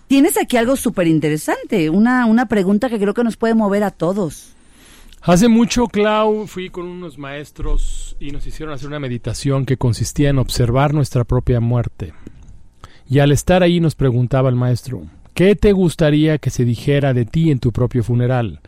Tienes 0.07 0.37
aquí 0.37 0.57
algo 0.57 0.77
súper 0.77 1.09
interesante, 1.09 1.91
una, 1.91 2.27
una 2.27 2.47
pregunta 2.47 2.89
que 2.89 2.99
creo 2.99 3.15
que 3.15 3.25
nos 3.25 3.37
puede 3.37 3.55
mover 3.55 3.83
a 3.83 3.91
todos. 3.91 4.51
Hace 5.23 5.49
mucho, 5.49 5.87
Clau, 5.87 6.47
fui 6.47 6.69
con 6.69 6.87
unos 6.87 7.17
maestros 7.17 8.15
y 8.21 8.31
nos 8.31 8.47
hicieron 8.47 8.75
hacer 8.75 8.89
una 8.89 9.01
meditación 9.01 9.65
que 9.65 9.79
consistía 9.79 10.29
en 10.29 10.39
observar 10.39 10.93
nuestra 10.93 11.25
propia 11.25 11.61
muerte. 11.61 12.13
Y 13.09 13.19
al 13.19 13.33
estar 13.33 13.63
ahí 13.63 13.81
nos 13.81 13.95
preguntaba 13.95 14.49
el 14.49 14.55
maestro, 14.55 15.03
¿qué 15.35 15.57
te 15.57 15.73
gustaría 15.73 16.39
que 16.39 16.51
se 16.51 16.65
dijera 16.65 17.13
de 17.13 17.25
ti 17.25 17.51
en 17.51 17.59
tu 17.59 17.73
propio 17.73 18.03
funeral? 18.03 18.61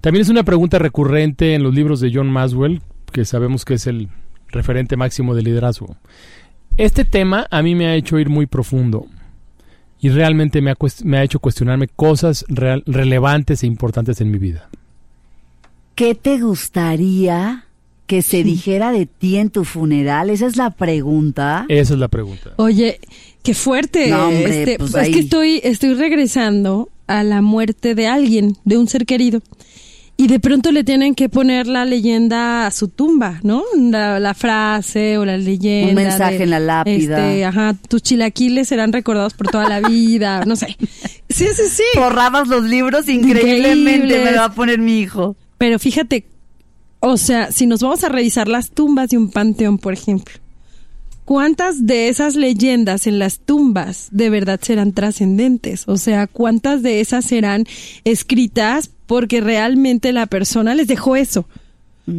También 0.00 0.22
es 0.22 0.28
una 0.28 0.42
pregunta 0.42 0.78
recurrente 0.78 1.54
en 1.54 1.62
los 1.62 1.74
libros 1.74 2.00
de 2.00 2.10
John 2.12 2.30
Maswell, 2.30 2.82
que 3.12 3.24
sabemos 3.24 3.64
que 3.64 3.74
es 3.74 3.86
el 3.86 4.08
referente 4.48 4.96
máximo 4.96 5.34
de 5.34 5.42
liderazgo. 5.42 5.96
Este 6.76 7.04
tema 7.04 7.46
a 7.50 7.62
mí 7.62 7.74
me 7.74 7.86
ha 7.86 7.94
hecho 7.94 8.18
ir 8.18 8.28
muy 8.28 8.46
profundo 8.46 9.06
y 10.00 10.08
realmente 10.08 10.60
me 10.60 10.70
ha, 10.70 11.22
hecho 11.22 11.38
cuestionarme 11.38 11.88
cosas 11.88 12.44
relevantes 12.48 13.62
e 13.62 13.66
importantes 13.66 14.20
en 14.20 14.30
mi 14.30 14.38
vida. 14.38 14.68
¿Qué 15.94 16.14
te 16.14 16.40
gustaría 16.40 17.63
que 18.06 18.22
se 18.22 18.44
dijera 18.44 18.92
de 18.92 19.06
ti 19.06 19.36
en 19.36 19.50
tu 19.50 19.64
funeral? 19.64 20.30
Esa 20.30 20.46
es 20.46 20.56
la 20.56 20.70
pregunta. 20.70 21.64
Esa 21.68 21.94
es 21.94 21.98
la 22.00 22.08
pregunta. 22.08 22.52
Oye, 22.56 23.00
qué 23.42 23.54
fuerte. 23.54 24.08
No, 24.08 24.28
hombre, 24.28 24.60
Este, 24.60 24.78
pues 24.78 24.90
es 24.90 24.96
ahí. 24.96 25.12
que 25.12 25.20
estoy, 25.20 25.60
estoy 25.64 25.94
regresando 25.94 26.88
a 27.06 27.22
la 27.22 27.40
muerte 27.42 27.94
de 27.94 28.06
alguien, 28.06 28.56
de 28.64 28.78
un 28.78 28.88
ser 28.88 29.06
querido. 29.06 29.40
Y 30.16 30.28
de 30.28 30.38
pronto 30.38 30.70
le 30.70 30.84
tienen 30.84 31.16
que 31.16 31.28
poner 31.28 31.66
la 31.66 31.84
leyenda 31.84 32.66
a 32.66 32.70
su 32.70 32.86
tumba, 32.86 33.40
¿no? 33.42 33.64
La, 33.76 34.20
la 34.20 34.32
frase 34.34 35.18
o 35.18 35.24
la 35.24 35.36
leyenda. 35.36 35.88
Un 35.88 35.94
mensaje 35.96 36.38
de, 36.38 36.44
en 36.44 36.50
la 36.50 36.60
lápida. 36.60 37.18
este, 37.32 37.44
ajá, 37.44 37.74
tus 37.88 38.00
chilaquiles 38.00 38.68
serán 38.68 38.92
recordados 38.92 39.34
por 39.34 39.48
toda 39.48 39.68
la 39.68 39.80
vida, 39.80 40.44
no 40.46 40.54
sé. 40.54 40.76
Sí, 41.28 41.46
sí, 41.52 41.62
sí. 41.68 41.82
Borrabas 41.96 42.46
los 42.46 42.62
libros 42.62 43.08
increíblemente, 43.08 43.94
Increíbles. 43.96 44.24
me 44.24 44.30
lo 44.30 44.36
va 44.38 44.44
a 44.44 44.52
poner 44.54 44.78
mi 44.78 45.00
hijo. 45.00 45.34
Pero 45.58 45.80
fíjate, 45.80 46.26
o 47.06 47.16
sea, 47.16 47.52
si 47.52 47.66
nos 47.66 47.80
vamos 47.80 48.02
a 48.04 48.08
revisar 48.08 48.48
las 48.48 48.70
tumbas 48.70 49.10
de 49.10 49.18
un 49.18 49.30
panteón, 49.30 49.78
por 49.78 49.92
ejemplo, 49.92 50.34
¿cuántas 51.24 51.86
de 51.86 52.08
esas 52.08 52.34
leyendas 52.36 53.06
en 53.06 53.18
las 53.18 53.38
tumbas 53.38 54.08
de 54.10 54.30
verdad 54.30 54.60
serán 54.62 54.92
trascendentes? 54.92 55.84
O 55.86 55.96
sea, 55.96 56.26
¿cuántas 56.26 56.82
de 56.82 57.00
esas 57.00 57.24
serán 57.24 57.66
escritas 58.04 58.90
porque 59.06 59.40
realmente 59.40 60.12
la 60.12 60.26
persona 60.26 60.74
les 60.74 60.86
dejó 60.86 61.16
eso? 61.16 61.46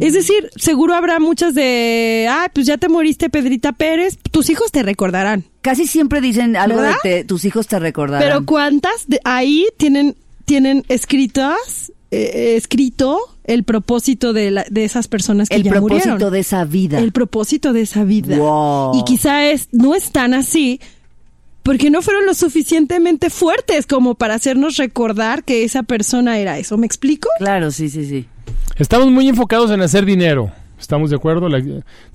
Es 0.00 0.14
decir, 0.14 0.50
seguro 0.56 0.94
habrá 0.96 1.20
muchas 1.20 1.54
de, 1.54 2.26
ah, 2.28 2.50
pues 2.52 2.66
ya 2.66 2.76
te 2.76 2.88
moriste, 2.88 3.30
Pedrita 3.30 3.70
Pérez, 3.72 4.18
tus 4.32 4.50
hijos 4.50 4.72
te 4.72 4.82
recordarán. 4.82 5.44
Casi 5.62 5.86
siempre 5.86 6.20
dicen 6.20 6.56
algo 6.56 6.80
¿Verdad? 6.80 6.96
de 7.04 7.10
te- 7.18 7.24
tus 7.24 7.44
hijos 7.44 7.68
te 7.68 7.78
recordarán. 7.78 8.26
Pero 8.28 8.44
¿cuántas 8.44 9.06
de 9.06 9.20
ahí 9.22 9.64
tienen, 9.76 10.16
tienen 10.44 10.84
escritas, 10.88 11.92
eh, 12.10 12.54
escrito 12.56 13.20
el 13.46 13.64
propósito 13.64 14.32
de, 14.32 14.50
la- 14.50 14.66
de 14.70 14.84
esas 14.84 15.08
personas 15.08 15.48
que 15.48 15.56
el 15.56 15.62
ya 15.62 15.70
propósito 15.70 16.10
murieron? 16.10 16.32
de 16.32 16.38
esa 16.40 16.64
vida. 16.64 16.98
El 16.98 17.12
propósito 17.12 17.72
de 17.72 17.80
esa 17.82 18.04
vida. 18.04 18.36
Wow. 18.36 18.98
Y 18.98 19.04
quizá 19.04 19.46
es, 19.50 19.68
no 19.72 19.94
es 19.94 20.10
tan 20.12 20.34
así 20.34 20.80
porque 21.62 21.90
no 21.90 22.02
fueron 22.02 22.26
lo 22.26 22.34
suficientemente 22.34 23.30
fuertes 23.30 23.86
como 23.86 24.14
para 24.14 24.34
hacernos 24.34 24.76
recordar 24.76 25.42
que 25.44 25.64
esa 25.64 25.82
persona 25.82 26.38
era 26.38 26.58
eso. 26.58 26.76
¿Me 26.76 26.86
explico? 26.86 27.28
Claro, 27.38 27.70
sí, 27.70 27.88
sí, 27.88 28.04
sí. 28.06 28.26
Estamos 28.76 29.10
muy 29.10 29.28
enfocados 29.28 29.70
en 29.70 29.80
hacer 29.80 30.04
dinero. 30.04 30.52
¿Estamos 30.78 31.10
de 31.10 31.16
acuerdo? 31.16 31.48
La- 31.48 31.62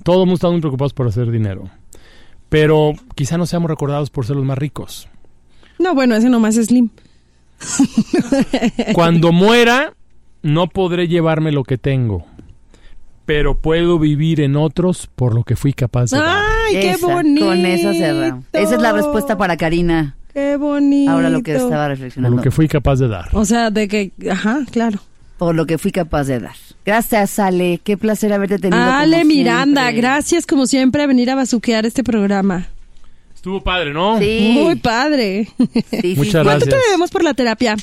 todos 0.02 0.22
hemos 0.24 0.34
estado 0.34 0.52
muy 0.52 0.60
preocupados 0.60 0.92
por 0.94 1.08
hacer 1.08 1.30
dinero. 1.30 1.68
Pero 2.48 2.92
quizá 3.14 3.36
no 3.38 3.46
seamos 3.46 3.70
recordados 3.70 4.10
por 4.10 4.26
ser 4.26 4.36
los 4.36 4.44
más 4.44 4.58
ricos. 4.58 5.08
No, 5.78 5.94
bueno, 5.94 6.14
ese 6.14 6.28
nomás 6.28 6.56
es 6.56 6.66
Slim. 6.66 6.90
Cuando 8.94 9.32
muera, 9.32 9.94
no 10.42 10.68
podré 10.68 11.08
llevarme 11.08 11.52
lo 11.52 11.64
que 11.64 11.78
tengo. 11.78 12.26
Pero 13.24 13.56
puedo 13.56 13.98
vivir 13.98 14.40
en 14.40 14.56
otros 14.56 15.08
por 15.14 15.34
lo 15.34 15.44
que 15.44 15.54
fui 15.56 15.72
capaz 15.72 16.10
de 16.10 16.18
dar. 16.18 16.44
¡Ay, 16.68 16.74
qué 16.74 16.90
Esa, 16.90 17.06
bonito! 17.06 17.46
Con 17.46 17.64
esa 17.66 17.92
cerramos. 17.92 18.44
Esa 18.52 18.74
es 18.74 18.80
la 18.82 18.92
respuesta 18.92 19.36
para 19.38 19.56
Karina. 19.56 20.16
¡Qué 20.34 20.56
bonito! 20.56 21.12
Ahora 21.12 21.30
lo 21.30 21.42
que 21.42 21.52
estaba 21.54 21.84
Por 21.84 21.88
reflexionando. 21.90 22.36
lo 22.36 22.42
que 22.42 22.50
fui 22.50 22.66
capaz 22.66 22.96
de 22.98 23.08
dar. 23.08 23.28
O 23.32 23.44
sea, 23.44 23.70
de 23.70 23.86
que, 23.86 24.10
ajá, 24.30 24.60
claro. 24.70 24.98
Por 25.38 25.54
lo 25.54 25.66
que 25.66 25.78
fui 25.78 25.92
capaz 25.92 26.24
de 26.24 26.40
dar. 26.40 26.54
Gracias, 26.84 27.38
Ale. 27.38 27.80
Qué 27.84 27.96
placer 27.96 28.32
haberte 28.32 28.58
tenido. 28.58 28.82
como 28.82 28.92
Ale 28.92 29.24
Miranda, 29.24 29.82
siempre. 29.82 30.00
gracias 30.00 30.46
como 30.46 30.66
siempre 30.66 31.02
a 31.02 31.06
venir 31.06 31.30
a 31.30 31.36
bazuquear 31.36 31.86
este 31.86 32.02
programa. 32.02 32.66
Estuvo 33.34 33.60
padre, 33.60 33.92
¿no? 33.92 34.18
Sí. 34.18 34.50
Muy 34.54 34.76
padre. 34.76 35.48
sí, 35.58 35.82
sí, 36.00 36.14
Muchas 36.16 36.42
sí. 36.42 36.44
¿Cuánto 36.44 36.64
te 36.64 36.70
gracias. 36.70 36.84
debemos 36.86 37.10
por 37.10 37.22
la 37.24 37.34
terapia? 37.34 37.76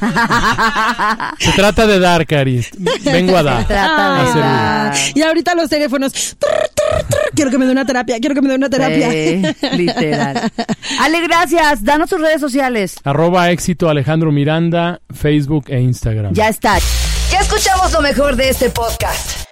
Se 1.38 1.52
trata 1.52 1.86
de 1.86 1.98
dar, 1.98 2.26
Cari. 2.26 2.64
Vengo 3.04 3.36
a 3.36 3.42
dar. 3.42 3.66
Trata 3.66 4.24
de. 4.34 4.42
Ah, 4.42 4.94
y 5.14 5.22
ahorita 5.22 5.54
los 5.54 5.68
teléfonos. 5.68 6.12
trrr, 6.12 6.70
trrr, 6.74 7.04
trrr, 7.08 7.30
quiero 7.34 7.50
que 7.50 7.58
me 7.58 7.66
dé 7.66 7.72
una 7.72 7.84
terapia, 7.84 8.18
quiero 8.20 8.34
que 8.34 8.42
me 8.42 8.48
dé 8.48 8.54
una 8.56 8.70
terapia. 8.70 9.10
Sí, 9.10 9.42
literal. 9.76 10.52
Ale, 11.00 11.20
gracias. 11.22 11.84
Danos 11.84 12.10
tus 12.10 12.20
redes 12.20 12.40
sociales. 12.40 12.96
Arroba 13.04 13.50
éxito 13.50 13.88
Alejandro 13.88 14.32
Miranda, 14.32 15.00
Facebook 15.14 15.66
e 15.68 15.80
Instagram. 15.80 16.32
Ya 16.34 16.48
está. 16.48 16.78
Ya 17.30 17.40
escuchamos 17.40 17.92
lo 17.92 18.00
mejor 18.00 18.36
de 18.36 18.50
este 18.50 18.70
podcast. 18.70 19.45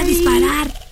a 0.00 0.04
disparar. 0.04 0.89